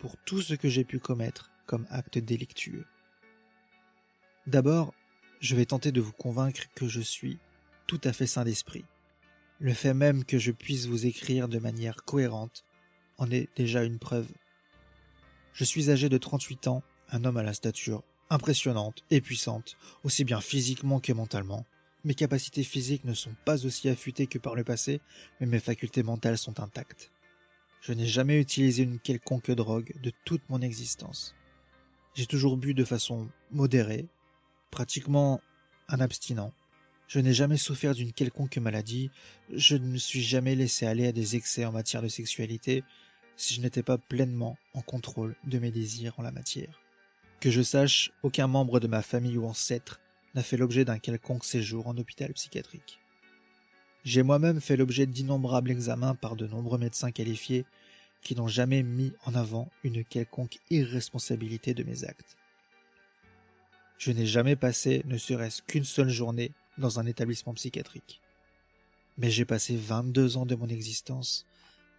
pour 0.00 0.16
tout 0.24 0.42
ce 0.42 0.54
que 0.54 0.68
j'ai 0.68 0.84
pu 0.84 0.98
commettre 0.98 1.52
comme 1.66 1.86
acte 1.88 2.18
délictueux. 2.18 2.84
D'abord, 4.48 4.92
je 5.40 5.56
vais 5.56 5.64
tenter 5.64 5.90
de 5.90 6.00
vous 6.00 6.12
convaincre 6.12 6.66
que 6.74 6.86
je 6.86 7.00
suis 7.00 7.38
tout 7.86 8.00
à 8.04 8.12
fait 8.12 8.26
sain 8.26 8.44
d'esprit. 8.44 8.84
Le 9.58 9.72
fait 9.72 9.94
même 9.94 10.24
que 10.24 10.38
je 10.38 10.52
puisse 10.52 10.86
vous 10.86 11.06
écrire 11.06 11.48
de 11.48 11.58
manière 11.58 12.04
cohérente 12.04 12.64
en 13.18 13.30
est 13.30 13.48
déjà 13.56 13.82
une 13.82 13.98
preuve. 13.98 14.28
Je 15.52 15.64
suis 15.64 15.90
âgé 15.90 16.08
de 16.08 16.18
38 16.18 16.68
ans, 16.68 16.82
un 17.10 17.24
homme 17.24 17.38
à 17.38 17.42
la 17.42 17.54
stature 17.54 18.02
impressionnante 18.28 19.02
et 19.10 19.20
puissante, 19.20 19.76
aussi 20.04 20.24
bien 20.24 20.40
physiquement 20.40 21.00
que 21.00 21.12
mentalement. 21.12 21.66
Mes 22.04 22.14
capacités 22.14 22.62
physiques 22.62 23.04
ne 23.04 23.12
sont 23.12 23.34
pas 23.44 23.66
aussi 23.66 23.88
affûtées 23.88 24.26
que 24.26 24.38
par 24.38 24.54
le 24.54 24.64
passé, 24.64 25.00
mais 25.40 25.46
mes 25.46 25.58
facultés 25.58 26.02
mentales 26.02 26.38
sont 26.38 26.60
intactes. 26.60 27.10
Je 27.80 27.92
n'ai 27.92 28.06
jamais 28.06 28.40
utilisé 28.40 28.84
une 28.84 29.00
quelconque 29.00 29.50
drogue 29.50 29.92
de 30.02 30.12
toute 30.24 30.48
mon 30.48 30.60
existence. 30.62 31.34
J'ai 32.14 32.26
toujours 32.26 32.56
bu 32.56 32.72
de 32.72 32.84
façon 32.84 33.28
modérée, 33.50 34.06
pratiquement 34.70 35.40
un 35.88 36.00
abstinent. 36.00 36.52
Je 37.08 37.18
n'ai 37.18 37.32
jamais 37.32 37.56
souffert 37.56 37.94
d'une 37.94 38.12
quelconque 38.12 38.58
maladie, 38.58 39.10
je 39.52 39.76
ne 39.76 39.86
me 39.86 39.98
suis 39.98 40.22
jamais 40.22 40.54
laissé 40.54 40.86
aller 40.86 41.08
à 41.08 41.12
des 41.12 41.34
excès 41.36 41.64
en 41.64 41.72
matière 41.72 42.02
de 42.02 42.08
sexualité 42.08 42.84
si 43.36 43.54
je 43.54 43.60
n'étais 43.60 43.82
pas 43.82 43.98
pleinement 43.98 44.58
en 44.74 44.82
contrôle 44.82 45.34
de 45.44 45.58
mes 45.58 45.70
désirs 45.70 46.14
en 46.18 46.22
la 46.22 46.30
matière. 46.30 46.80
Que 47.40 47.50
je 47.50 47.62
sache, 47.62 48.12
aucun 48.22 48.46
membre 48.46 48.80
de 48.80 48.86
ma 48.86 49.02
famille 49.02 49.38
ou 49.38 49.46
ancêtre 49.46 49.98
n'a 50.34 50.42
fait 50.42 50.56
l'objet 50.56 50.84
d'un 50.84 50.98
quelconque 50.98 51.44
séjour 51.44 51.88
en 51.88 51.96
hôpital 51.96 52.32
psychiatrique. 52.34 53.00
J'ai 54.04 54.22
moi-même 54.22 54.60
fait 54.60 54.76
l'objet 54.76 55.06
d'innombrables 55.06 55.70
examens 55.70 56.14
par 56.14 56.36
de 56.36 56.46
nombreux 56.46 56.78
médecins 56.78 57.10
qualifiés 57.10 57.64
qui 58.22 58.36
n'ont 58.36 58.48
jamais 58.48 58.82
mis 58.82 59.12
en 59.24 59.34
avant 59.34 59.70
une 59.84 60.04
quelconque 60.04 60.58
irresponsabilité 60.70 61.74
de 61.74 61.82
mes 61.82 62.04
actes. 62.04 62.36
Je 64.00 64.12
n'ai 64.12 64.24
jamais 64.24 64.56
passé 64.56 65.02
ne 65.04 65.18
serait-ce 65.18 65.60
qu'une 65.60 65.84
seule 65.84 66.08
journée 66.08 66.52
dans 66.78 66.98
un 66.98 67.04
établissement 67.04 67.52
psychiatrique. 67.52 68.22
Mais 69.18 69.30
j'ai 69.30 69.44
passé 69.44 69.76
22 69.76 70.38
ans 70.38 70.46
de 70.46 70.54
mon 70.54 70.68
existence 70.68 71.44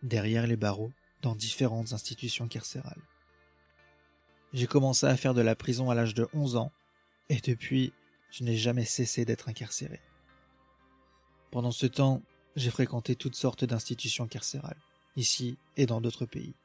derrière 0.01 0.47
les 0.47 0.55
barreaux 0.55 0.91
dans 1.21 1.35
différentes 1.35 1.93
institutions 1.93 2.47
carcérales. 2.47 3.03
J'ai 4.51 4.65
commencé 4.65 5.05
à 5.05 5.15
faire 5.15 5.35
de 5.35 5.41
la 5.41 5.55
prison 5.55 5.91
à 5.91 5.95
l'âge 5.95 6.15
de 6.15 6.27
11 6.33 6.55
ans 6.55 6.71
et 7.29 7.39
depuis, 7.39 7.93
je 8.31 8.45
n'ai 8.45 8.57
jamais 8.57 8.85
cessé 8.85 9.23
d'être 9.23 9.47
incarcéré. 9.47 9.99
Pendant 11.51 11.71
ce 11.71 11.85
temps, 11.85 12.23
j'ai 12.55 12.71
fréquenté 12.71 13.15
toutes 13.15 13.35
sortes 13.35 13.63
d'institutions 13.63 14.25
carcérales, 14.25 14.81
ici 15.17 15.55
et 15.77 15.85
dans 15.85 16.01
d'autres 16.01 16.25
pays. 16.25 16.55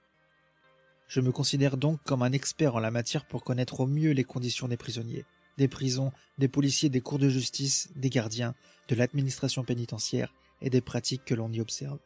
Je 1.09 1.21
me 1.21 1.31
considère 1.31 1.77
donc 1.77 2.03
comme 2.05 2.23
un 2.23 2.33
expert 2.33 2.75
en 2.75 2.81
la 2.81 2.90
matière 2.90 3.27
pour 3.27 3.45
connaître 3.45 3.81
au 3.81 3.87
mieux 3.87 4.11
les 4.11 4.25
conditions 4.25 4.69
des 4.69 4.77
prisonniers, 4.77 5.25
des 5.57 5.69
prisons, 5.69 6.12
des 6.38 6.49
policiers, 6.49 6.88
des 6.88 7.01
cours 7.01 7.19
de 7.19 7.29
justice, 7.29 7.88
des 7.95 8.11
gardiens, 8.11 8.55
de 8.88 8.97
l'administration 8.97 9.64
pénitentiaire 9.64 10.35
et 10.61 10.71
des 10.71 10.81
pratiques 10.81 11.25
que 11.25 11.35
l'on 11.35 11.53
y 11.53 11.61
observe, 11.61 11.99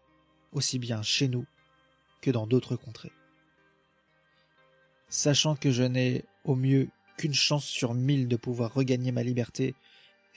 aussi 0.53 0.79
bien 0.79 1.03
chez 1.03 1.29
nous 1.29 1.47
que 2.21 2.31
dans 2.31 2.47
d'autres 2.47 2.77
contrées. 2.77 3.13
Sachant 5.09 5.57
que 5.57 5.71
je 5.71 5.83
n'ai 5.83 6.25
au 6.45 6.55
mieux 6.55 6.89
qu'une 7.17 7.35
chance 7.35 7.65
sur 7.65 7.95
mille 7.95 8.29
de 8.29 8.37
pouvoir 8.37 8.73
regagner 8.75 9.13
ma 9.13 9.23
liberté 9.23 9.75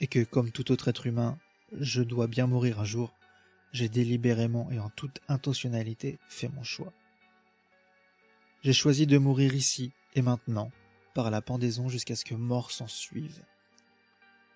et 0.00 0.06
que, 0.06 0.24
comme 0.24 0.50
tout 0.50 0.72
autre 0.72 0.88
être 0.88 1.06
humain, 1.06 1.38
je 1.78 2.02
dois 2.02 2.26
bien 2.26 2.46
mourir 2.46 2.80
un 2.80 2.84
jour, 2.84 3.14
j'ai 3.72 3.88
délibérément 3.88 4.70
et 4.70 4.78
en 4.78 4.88
toute 4.90 5.20
intentionnalité 5.28 6.18
fait 6.28 6.48
mon 6.48 6.62
choix. 6.62 6.92
J'ai 8.64 8.72
choisi 8.72 9.06
de 9.06 9.18
mourir 9.18 9.54
ici 9.54 9.92
et 10.14 10.22
maintenant, 10.22 10.72
par 11.12 11.30
la 11.30 11.42
pendaison 11.42 11.90
jusqu'à 11.90 12.16
ce 12.16 12.24
que 12.24 12.34
mort 12.34 12.70
s'en 12.70 12.86
suive. 12.86 13.44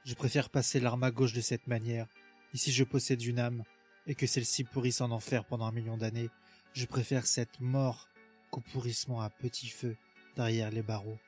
Je 0.07 0.14
préfère 0.14 0.49
passer 0.49 0.81
l'arme 0.81 1.03
à 1.03 1.11
gauche 1.11 1.35
de 1.35 1.42
cette 1.42 1.66
manière, 1.66 2.07
ici 2.55 2.73
je 2.73 2.85
possède 2.85 3.23
une 3.23 3.38
âme, 3.38 3.64
et 4.07 4.14
que 4.14 4.27
celle-ci 4.27 4.64
pourrisse 4.64 5.03
en 5.03 5.11
enfer 5.11 5.44
pendant 5.44 5.66
un 5.66 5.73
million 5.73 5.99
d'années, 5.99 6.31
je 6.73 6.87
préfère 6.87 7.27
cette 7.27 7.61
mort 7.61 8.09
qu'au 8.51 8.62
pourrissement 8.73 9.21
à 9.21 9.29
petit 9.29 9.68
feu 9.68 9.94
derrière 10.37 10.71
les 10.71 10.83
barreaux 10.83 11.18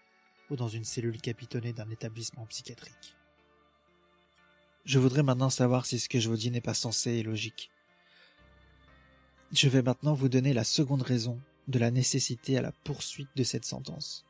ou 0.48 0.56
dans 0.56 0.68
une 0.68 0.84
cellule 0.84 1.20
capitonnée 1.20 1.74
d'un 1.74 1.90
établissement 1.90 2.46
psychiatrique. 2.46 3.14
Je 4.86 4.98
voudrais 4.98 5.22
maintenant 5.22 5.50
savoir 5.50 5.84
si 5.84 5.98
ce 5.98 6.08
que 6.08 6.18
je 6.18 6.30
vous 6.30 6.38
dis 6.38 6.50
n'est 6.50 6.62
pas 6.62 6.72
sensé 6.72 7.10
et 7.10 7.22
logique. 7.22 7.70
Je 9.52 9.68
vais 9.68 9.82
maintenant 9.82 10.14
vous 10.14 10.30
donner 10.30 10.54
la 10.54 10.64
seconde 10.64 11.02
raison 11.02 11.38
de 11.70 11.78
la 11.78 11.90
nécessité 11.90 12.58
à 12.58 12.62
la 12.62 12.72
poursuite 12.72 13.30
de 13.36 13.44
cette 13.44 13.64
sentence. 13.64 14.24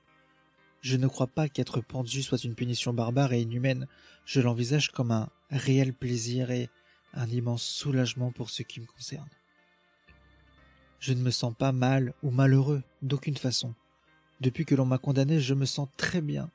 Je 0.81 0.97
ne 0.97 1.07
crois 1.09 1.27
pas 1.27 1.49
qu'être 1.49 1.81
pendu 1.81 2.23
soit 2.23 2.43
une 2.45 2.55
punition 2.55 2.95
barbare 2.95 3.33
et 3.33 3.43
inhumaine, 3.43 3.87
je 4.25 4.41
l'envisage 4.41 4.91
comme 4.91 5.11
un 5.11 5.29
réel 5.51 5.93
plaisir 5.93 6.51
et 6.51 6.71
un 7.13 7.29
immense 7.29 7.63
soulagement 7.63 8.33
pour 8.33 8.51
ce 8.51 8.63
qui 8.63 8.81
me 8.81 8.87
concerne. 8.87 9.29
Je 11.01 11.13
ne 11.13 11.23
me 11.23 11.31
sens 11.31 11.55
pas 11.59 11.73
mal 11.73 12.15
ou 12.23 12.31
malheureux 12.31 12.83
d'aucune 13.03 13.37
façon. 13.37 13.75
Depuis 14.41 14.65
que 14.65 14.75
l'on 14.75 14.87
m'a 14.87 14.99
condamné, 14.99 15.41
je 15.41 15.55
me 15.55 15.67
sens 15.67 15.89
très 15.97 16.21
bien. 16.21 16.51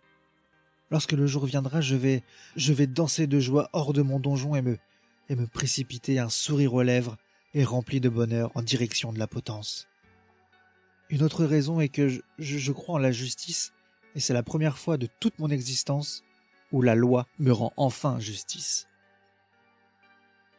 Lorsque 0.91 1.13
le 1.13 1.27
jour 1.27 1.45
viendra, 1.45 1.81
je 1.81 1.95
vais, 1.95 2.23
je 2.55 2.73
vais 2.73 2.87
danser 2.87 3.27
de 3.27 3.39
joie 3.39 3.69
hors 3.73 3.93
de 3.93 4.01
mon 4.01 4.19
donjon 4.19 4.55
et 4.55 4.61
me, 4.61 4.77
et 5.29 5.35
me 5.35 5.47
précipiter 5.47 6.19
un 6.19 6.29
sourire 6.29 6.73
aux 6.73 6.83
lèvres 6.83 7.17
et 7.53 7.63
rempli 7.63 7.99
de 7.99 8.09
bonheur 8.09 8.51
en 8.55 8.61
direction 8.61 9.13
de 9.13 9.19
la 9.19 9.27
potence. 9.27 9.87
Une 11.09 11.21
autre 11.21 11.45
raison 11.45 11.79
est 11.81 11.89
que 11.89 12.09
je, 12.39 12.71
crois 12.71 12.95
en 12.95 12.99
la 12.99 13.11
justice, 13.11 13.73
et 14.15 14.19
c'est 14.19 14.33
la 14.33 14.43
première 14.43 14.79
fois 14.79 14.97
de 14.97 15.07
toute 15.19 15.37
mon 15.37 15.49
existence 15.49 16.23
où 16.71 16.81
la 16.81 16.95
loi 16.95 17.27
me 17.37 17.51
rend 17.51 17.73
enfin 17.77 18.19
justice. 18.19 18.87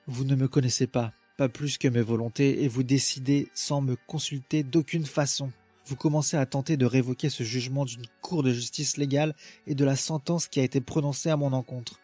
Vous 0.06 0.24
ne 0.24 0.36
me 0.36 0.46
connaissez 0.46 0.86
pas, 0.86 1.12
pas 1.36 1.48
plus 1.48 1.78
que 1.78 1.88
mes 1.88 2.02
volontés, 2.02 2.62
et 2.62 2.68
vous 2.68 2.84
décidez 2.84 3.50
sans 3.54 3.80
me 3.80 3.96
consulter 4.06 4.62
d'aucune 4.62 5.04
façon. 5.06 5.50
Vous 5.86 5.96
commencez 5.96 6.36
à 6.36 6.46
tenter 6.46 6.76
de 6.76 6.86
révoquer 6.86 7.28
ce 7.28 7.42
jugement 7.42 7.84
d'une 7.84 8.06
cour 8.20 8.44
de 8.44 8.52
justice 8.52 8.98
légale 8.98 9.34
et 9.66 9.74
de 9.74 9.84
la 9.84 9.96
sentence 9.96 10.46
qui 10.46 10.60
a 10.60 10.64
été 10.64 10.80
prononcée 10.80 11.30
à 11.30 11.36
mon 11.36 11.52
encontre. 11.52 12.00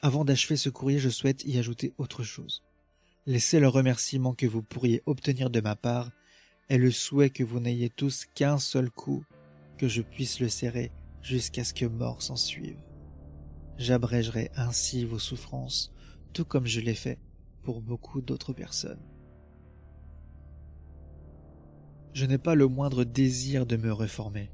Avant 0.00 0.24
d'achever 0.24 0.56
ce 0.56 0.70
courrier, 0.70 0.98
je 0.98 1.10
souhaite 1.10 1.44
y 1.44 1.58
ajouter 1.58 1.92
autre 1.98 2.22
chose. 2.22 2.62
Laissez 3.26 3.60
le 3.60 3.68
remerciement 3.68 4.34
que 4.34 4.46
vous 4.46 4.62
pourriez 4.62 5.02
obtenir 5.06 5.50
de 5.50 5.60
ma 5.60 5.76
part 5.76 6.10
et 6.68 6.78
le 6.78 6.90
souhait 6.90 7.30
que 7.30 7.44
vous 7.44 7.60
n'ayez 7.60 7.90
tous 7.90 8.26
qu'un 8.34 8.58
seul 8.58 8.90
coup, 8.90 9.24
que 9.76 9.88
je 9.88 10.02
puisse 10.02 10.40
le 10.40 10.48
serrer 10.48 10.92
jusqu'à 11.22 11.64
ce 11.64 11.74
que 11.74 11.86
mort 11.86 12.22
s'en 12.22 12.36
suive. 12.36 12.78
J'abrégerai 13.76 14.50
ainsi 14.56 15.04
vos 15.04 15.18
souffrances, 15.18 15.92
tout 16.32 16.44
comme 16.44 16.66
je 16.66 16.80
l'ai 16.80 16.94
fait 16.94 17.18
pour 17.62 17.80
beaucoup 17.80 18.20
d'autres 18.20 18.52
personnes. 18.52 19.02
Je 22.12 22.26
n'ai 22.26 22.38
pas 22.38 22.54
le 22.54 22.68
moindre 22.68 23.04
désir 23.04 23.66
de 23.66 23.76
me 23.76 23.92
réformer. 23.92 24.50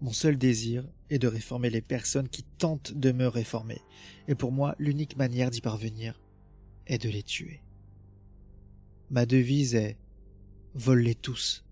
Mon 0.00 0.12
seul 0.12 0.36
désir 0.36 0.86
est 1.10 1.18
de 1.18 1.26
réformer 1.26 1.70
les 1.70 1.80
personnes 1.80 2.28
qui 2.28 2.44
tentent 2.44 2.92
de 2.92 3.10
me 3.10 3.26
réformer, 3.26 3.80
et 4.28 4.34
pour 4.34 4.52
moi 4.52 4.76
l'unique 4.78 5.16
manière 5.16 5.50
d'y 5.50 5.60
parvenir 5.60 6.20
est 6.86 7.02
de 7.02 7.08
les 7.08 7.22
tuer. 7.22 7.62
Ma 9.10 9.26
devise 9.26 9.74
est 9.74 9.96
vole-les 10.76 11.14
tous, 11.14 11.64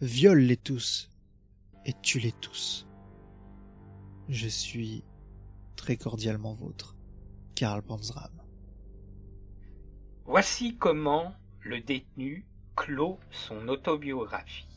viole-les 0.00 0.56
tous, 0.56 1.10
et 1.86 1.92
tue-les 2.02 2.32
tous. 2.40 2.86
Je 4.28 4.46
suis 4.46 5.02
très 5.74 5.96
cordialement 5.96 6.54
vôtre, 6.54 6.96
Karl 7.56 7.82
Panzram. 7.82 8.30
Voici 10.24 10.76
comment 10.76 11.34
le 11.62 11.80
détenu 11.80 12.46
clôt 12.76 13.18
son 13.32 13.66
autobiographie. 13.68 14.68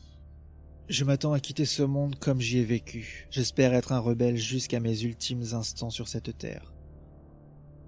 Je 0.88 1.04
m'attends 1.04 1.32
à 1.32 1.40
quitter 1.40 1.64
ce 1.64 1.82
monde 1.82 2.18
comme 2.18 2.40
j'y 2.40 2.58
ai 2.58 2.64
vécu. 2.64 3.28
J'espère 3.30 3.74
être 3.74 3.92
un 3.92 4.00
rebelle 4.00 4.36
jusqu'à 4.36 4.80
mes 4.80 5.02
ultimes 5.02 5.44
instants 5.52 5.90
sur 5.90 6.08
cette 6.08 6.36
terre. 6.36 6.74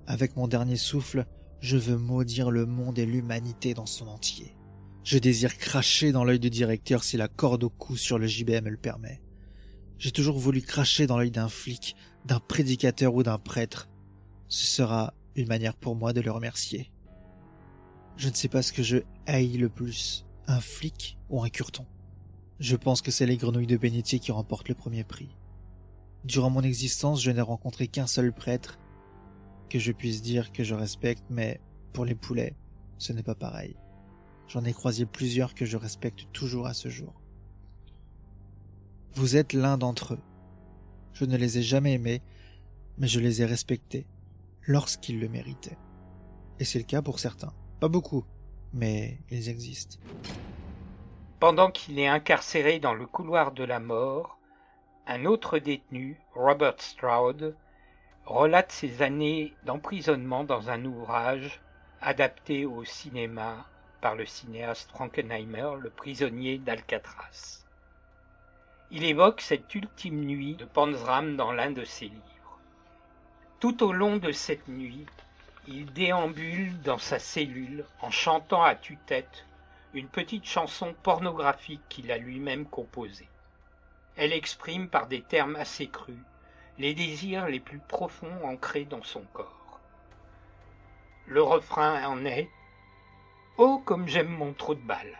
Avec 0.06 0.36
mon 0.36 0.46
dernier 0.46 0.76
souffle, 0.76 1.26
je 1.60 1.76
veux 1.76 1.98
maudire 1.98 2.50
le 2.50 2.64
monde 2.64 2.98
et 2.98 3.06
l'humanité 3.06 3.74
dans 3.74 3.86
son 3.86 4.06
entier. 4.06 4.54
Je 5.02 5.18
désire 5.18 5.56
cracher 5.56 6.12
dans 6.12 6.24
l'œil 6.24 6.38
du 6.38 6.50
directeur 6.50 7.04
si 7.04 7.16
la 7.16 7.28
corde 7.28 7.64
au 7.64 7.70
cou 7.70 7.96
sur 7.96 8.18
le 8.18 8.26
JBM 8.26 8.68
le 8.68 8.76
permet. 8.76 9.22
J'ai 9.98 10.12
toujours 10.12 10.38
voulu 10.38 10.60
cracher 10.60 11.06
dans 11.06 11.16
l'œil 11.18 11.30
d'un 11.30 11.48
flic, 11.48 11.96
d'un 12.26 12.40
prédicateur 12.40 13.14
ou 13.14 13.22
d'un 13.22 13.38
prêtre. 13.38 13.88
Ce 14.48 14.66
sera 14.66 15.14
une 15.36 15.48
manière 15.48 15.76
pour 15.76 15.96
moi 15.96 16.12
de 16.12 16.20
le 16.20 16.30
remercier. 16.30 16.92
Je 18.16 18.28
ne 18.28 18.34
sais 18.34 18.48
pas 18.48 18.62
ce 18.62 18.72
que 18.72 18.82
je 18.82 18.98
haïs 19.26 19.56
le 19.56 19.70
plus, 19.70 20.26
un 20.46 20.60
flic 20.60 21.18
ou 21.30 21.42
un 21.42 21.48
curton. 21.48 21.86
Je 22.58 22.76
pense 22.76 23.00
que 23.00 23.10
c'est 23.10 23.26
les 23.26 23.38
grenouilles 23.38 23.66
de 23.66 23.78
bénitier 23.78 24.18
qui 24.18 24.32
remportent 24.32 24.68
le 24.68 24.74
premier 24.74 25.04
prix. 25.04 25.34
Durant 26.24 26.50
mon 26.50 26.60
existence, 26.60 27.22
je 27.22 27.30
n'ai 27.30 27.40
rencontré 27.40 27.88
qu'un 27.88 28.06
seul 28.06 28.34
prêtre 28.34 28.78
que 29.70 29.78
je 29.78 29.92
puisse 29.92 30.20
dire 30.20 30.52
que 30.52 30.64
je 30.64 30.74
respecte, 30.74 31.24
mais 31.30 31.60
pour 31.94 32.04
les 32.04 32.14
poulets, 32.14 32.54
ce 32.98 33.14
n'est 33.14 33.22
pas 33.22 33.34
pareil. 33.34 33.76
J'en 34.50 34.64
ai 34.64 34.72
croisé 34.72 35.06
plusieurs 35.06 35.54
que 35.54 35.64
je 35.64 35.76
respecte 35.76 36.26
toujours 36.32 36.66
à 36.66 36.74
ce 36.74 36.88
jour. 36.88 37.22
Vous 39.14 39.36
êtes 39.36 39.52
l'un 39.52 39.78
d'entre 39.78 40.14
eux. 40.14 40.22
Je 41.12 41.24
ne 41.24 41.36
les 41.36 41.58
ai 41.58 41.62
jamais 41.62 41.92
aimés, 41.94 42.20
mais 42.98 43.06
je 43.06 43.20
les 43.20 43.42
ai 43.42 43.44
respectés 43.44 44.08
lorsqu'ils 44.66 45.20
le 45.20 45.28
méritaient. 45.28 45.78
Et 46.58 46.64
c'est 46.64 46.80
le 46.80 46.84
cas 46.84 47.00
pour 47.00 47.20
certains. 47.20 47.52
Pas 47.78 47.88
beaucoup, 47.88 48.24
mais 48.72 49.20
ils 49.30 49.48
existent. 49.48 49.98
Pendant 51.38 51.70
qu'il 51.70 52.00
est 52.00 52.08
incarcéré 52.08 52.80
dans 52.80 52.94
le 52.94 53.06
couloir 53.06 53.52
de 53.52 53.62
la 53.62 53.78
mort, 53.78 54.36
Un 55.06 55.26
autre 55.26 55.60
détenu, 55.60 56.20
Robert 56.34 56.80
Stroud, 56.80 57.54
relate 58.24 58.72
ses 58.72 59.00
années 59.02 59.54
d'emprisonnement 59.64 60.42
dans 60.42 60.70
un 60.70 60.84
ouvrage 60.84 61.60
adapté 62.00 62.66
au 62.66 62.84
cinéma 62.84 63.64
par 64.00 64.14
le 64.14 64.26
cinéaste 64.26 64.90
Frankenheimer, 64.90 65.72
Le 65.78 65.90
prisonnier 65.90 66.58
d'Alcatraz. 66.58 67.64
Il 68.90 69.04
évoque 69.04 69.40
cette 69.40 69.74
ultime 69.74 70.24
nuit 70.24 70.54
de 70.54 70.64
Panzram 70.64 71.36
dans 71.36 71.52
l'un 71.52 71.70
de 71.70 71.84
ses 71.84 72.06
livres. 72.06 72.58
Tout 73.60 73.82
au 73.84 73.92
long 73.92 74.16
de 74.16 74.32
cette 74.32 74.68
nuit, 74.68 75.06
il 75.68 75.92
déambule 75.92 76.80
dans 76.80 76.98
sa 76.98 77.18
cellule 77.18 77.84
en 78.00 78.10
chantant 78.10 78.62
à 78.62 78.74
tue-tête 78.74 79.46
une 79.92 80.08
petite 80.08 80.46
chanson 80.46 80.94
pornographique 81.02 81.82
qu'il 81.88 82.10
a 82.10 82.18
lui-même 82.18 82.64
composée. 82.64 83.28
Elle 84.16 84.32
exprime 84.32 84.88
par 84.88 85.06
des 85.06 85.22
termes 85.22 85.56
assez 85.56 85.88
crus 85.88 86.18
les 86.78 86.94
désirs 86.94 87.46
les 87.46 87.60
plus 87.60 87.78
profonds 87.78 88.42
ancrés 88.42 88.86
dans 88.86 89.02
son 89.02 89.22
corps. 89.34 89.80
Le 91.26 91.42
refrain 91.42 92.04
en 92.06 92.24
est 92.24 92.48
Oh, 93.62 93.82
comme 93.84 94.08
j'aime 94.08 94.30
mon 94.30 94.54
trou 94.54 94.74
de 94.74 94.80
balle. 94.80 95.18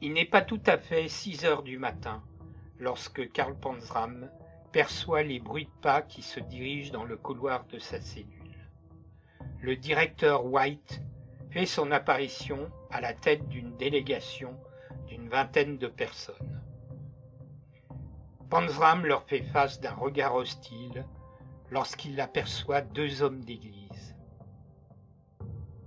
Il 0.00 0.14
n'est 0.14 0.24
pas 0.24 0.40
tout 0.40 0.62
à 0.64 0.78
fait 0.78 1.06
six 1.06 1.44
heures 1.44 1.62
du 1.62 1.76
matin 1.76 2.22
lorsque 2.78 3.30
Karl 3.30 3.54
Panzram 3.54 4.30
perçoit 4.72 5.22
les 5.22 5.38
bruits 5.38 5.66
de 5.66 5.80
pas 5.82 6.00
qui 6.00 6.22
se 6.22 6.40
dirigent 6.40 6.92
dans 6.92 7.04
le 7.04 7.18
couloir 7.18 7.66
de 7.66 7.78
sa 7.78 8.00
cellule. 8.00 8.56
Le 9.60 9.76
directeur 9.76 10.46
White 10.46 11.02
fait 11.50 11.66
son 11.66 11.90
apparition 11.90 12.70
à 12.90 13.02
la 13.02 13.12
tête 13.12 13.46
d'une 13.50 13.76
délégation 13.76 14.58
d'une 15.08 15.28
vingtaine 15.28 15.76
de 15.76 15.88
personnes. 15.88 16.62
Panzram 18.48 19.04
leur 19.04 19.24
fait 19.24 19.42
face 19.42 19.78
d'un 19.78 19.92
regard 19.92 20.36
hostile 20.36 21.04
lorsqu'il 21.70 22.20
aperçoit 22.20 22.80
deux 22.80 23.22
hommes 23.22 23.44
d'église. 23.44 24.16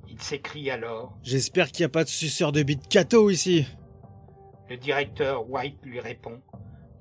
Il 0.07 0.21
s'écrie 0.21 0.69
alors 0.69 1.17
J'espère 1.23 1.71
qu'il 1.71 1.83
n'y 1.83 1.87
a 1.87 1.89
pas 1.89 2.03
de 2.03 2.09
suceur 2.09 2.51
de 2.51 2.63
bite 2.63 2.87
cato 2.87 3.29
ici. 3.29 3.65
Le 4.69 4.77
directeur 4.77 5.49
White 5.49 5.79
lui 5.83 5.99
répond 5.99 6.41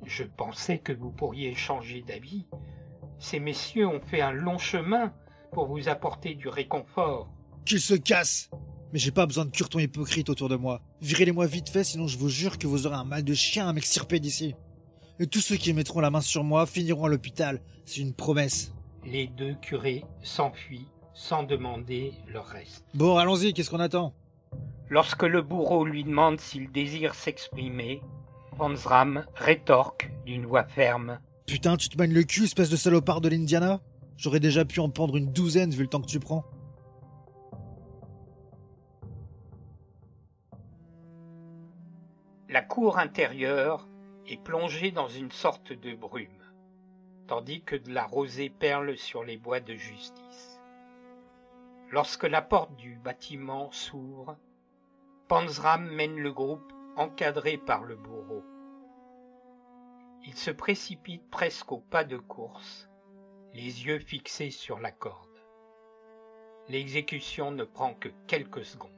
Je 0.04 0.24
pensais 0.24 0.78
que 0.78 0.92
vous 0.92 1.10
pourriez 1.10 1.54
changer 1.54 2.02
d'avis. 2.02 2.46
Ces 3.18 3.38
messieurs 3.38 3.86
ont 3.86 4.00
fait 4.00 4.22
un 4.22 4.32
long 4.32 4.58
chemin 4.58 5.12
pour 5.52 5.66
vous 5.66 5.88
apporter 5.88 6.34
du 6.34 6.48
réconfort. 6.48 7.28
Qu'ils 7.66 7.80
se 7.80 7.94
cassent 7.94 8.50
Mais 8.92 8.98
j'ai 8.98 9.10
pas 9.10 9.26
besoin 9.26 9.44
de 9.44 9.50
curtons 9.50 9.78
hypocrites 9.78 10.30
autour 10.30 10.48
de 10.48 10.56
moi. 10.56 10.80
Virez-les-moi 11.02 11.46
vite 11.46 11.68
fait, 11.68 11.84
sinon 11.84 12.06
je 12.06 12.18
vous 12.18 12.28
jure 12.28 12.58
que 12.58 12.66
vous 12.66 12.86
aurez 12.86 12.96
un 12.96 13.04
mal 13.04 13.24
de 13.24 13.34
chien 13.34 13.68
à 13.68 13.72
m'extirper 13.72 14.20
d'ici. 14.20 14.54
Et 15.22 15.26
tous 15.26 15.40
ceux 15.40 15.56
qui 15.56 15.74
mettront 15.74 16.00
la 16.00 16.10
main 16.10 16.22
sur 16.22 16.44
moi 16.44 16.64
finiront 16.64 17.04
à 17.04 17.08
l'hôpital. 17.10 17.60
C'est 17.84 18.00
une 18.00 18.14
promesse. 18.14 18.72
Les 19.04 19.26
deux 19.26 19.52
curés 19.52 20.02
s'enfuient 20.22 20.88
sans 21.12 21.42
demander 21.42 22.14
leur 22.26 22.46
reste. 22.46 22.86
Bon, 22.94 23.18
allons-y, 23.18 23.52
qu'est-ce 23.52 23.68
qu'on 23.68 23.80
attend? 23.80 24.14
Lorsque 24.88 25.24
le 25.24 25.42
bourreau 25.42 25.84
lui 25.84 26.04
demande 26.04 26.40
s'il 26.40 26.72
désire 26.72 27.14
s'exprimer, 27.14 28.00
Panzram 28.56 29.26
rétorque 29.34 30.10
d'une 30.24 30.46
voix 30.46 30.64
ferme. 30.64 31.20
Putain, 31.46 31.76
tu 31.76 31.90
te 31.90 31.98
mannes 31.98 32.14
le 32.14 32.22
cul, 32.22 32.44
espèce 32.44 32.70
de 32.70 32.76
salopard 32.76 33.20
de 33.20 33.28
l'Indiana? 33.28 33.82
J'aurais 34.16 34.40
déjà 34.40 34.64
pu 34.64 34.80
en 34.80 34.88
prendre 34.88 35.18
une 35.18 35.30
douzaine 35.30 35.70
vu 35.70 35.82
le 35.82 35.88
temps 35.88 36.00
que 36.00 36.06
tu 36.06 36.18
prends. 36.18 36.46
La 42.48 42.62
cour 42.62 42.98
intérieure 42.98 43.86
est 44.30 44.42
plongée 44.42 44.92
dans 44.92 45.08
une 45.08 45.32
sorte 45.32 45.72
de 45.72 45.92
brume, 45.92 46.28
tandis 47.26 47.62
que 47.62 47.74
de 47.74 47.92
la 47.92 48.06
rosée 48.06 48.48
perle 48.48 48.96
sur 48.96 49.24
les 49.24 49.36
bois 49.36 49.58
de 49.58 49.74
justice. 49.74 50.60
Lorsque 51.90 52.24
la 52.24 52.40
porte 52.40 52.76
du 52.76 52.94
bâtiment 52.94 53.72
s'ouvre, 53.72 54.36
Panzram 55.26 55.90
mène 55.90 56.16
le 56.16 56.32
groupe 56.32 56.72
encadré 56.96 57.56
par 57.56 57.82
le 57.82 57.96
bourreau. 57.96 58.44
Il 60.24 60.34
se 60.34 60.52
précipite 60.52 61.28
presque 61.30 61.72
au 61.72 61.80
pas 61.80 62.04
de 62.04 62.16
course, 62.16 62.88
les 63.52 63.86
yeux 63.86 63.98
fixés 63.98 64.50
sur 64.50 64.78
la 64.78 64.92
corde. 64.92 65.28
L'exécution 66.68 67.50
ne 67.50 67.64
prend 67.64 67.94
que 67.94 68.10
quelques 68.28 68.64
secondes. 68.64 68.90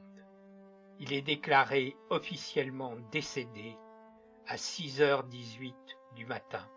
Il 0.99 1.11
est 1.11 1.23
déclaré 1.23 1.95
officiellement 2.11 2.93
décédé 3.11 3.75
à 4.47 4.55
6h18 4.55 5.73
du 6.15 6.25
matin, 6.25 6.67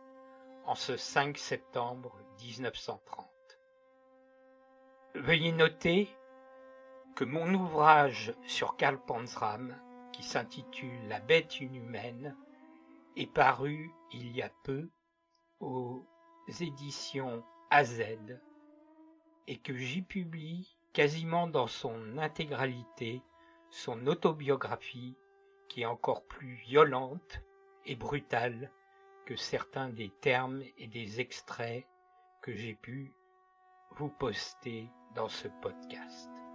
en 0.67 0.75
ce 0.75 0.97
5 0.97 1.37
septembre 1.37 2.17
1930. 2.41 3.27
Veuillez 5.15 5.53
noter 5.53 6.09
que 7.17 7.25
mon 7.25 7.53
ouvrage 7.55 8.35
sur 8.47 8.77
Karl 8.77 8.99
Panzram, 9.07 9.77
qui 10.13 10.23
s'intitule 10.23 11.09
La 11.09 11.21
bête 11.21 11.61
inhumaine, 11.61 12.37
est 13.17 13.33
paru 13.33 13.91
il 14.13 14.31
y 14.37 14.43
a 14.43 14.51
peu 14.63 14.89
aux 15.61 16.05
éditions 16.61 17.43
AZ 17.71 18.03
et 19.49 19.59
que 19.59 19.75
j'y 19.75 20.03
publie 20.03 20.77
quasiment 20.93 21.47
dans 21.47 21.67
son 21.67 22.19
intégralité 22.19 23.23
son 23.71 24.07
autobiographie 24.07 25.17
qui 25.69 25.83
est 25.83 25.87
encore 25.87 26.25
plus 26.27 26.55
violente 26.55 27.41
et 27.87 27.97
que 29.27 29.37
certains 29.37 29.89
des 29.89 30.11
termes 30.21 30.63
et 30.79 30.87
des 30.87 31.21
extraits 31.21 31.85
que 32.43 32.55
j'ai 32.55 32.75
pu 32.75 33.13
vous 33.93 34.09
poster 34.09 34.89
dans 35.15 35.29
ce 35.29 35.49
podcast. 35.63 36.46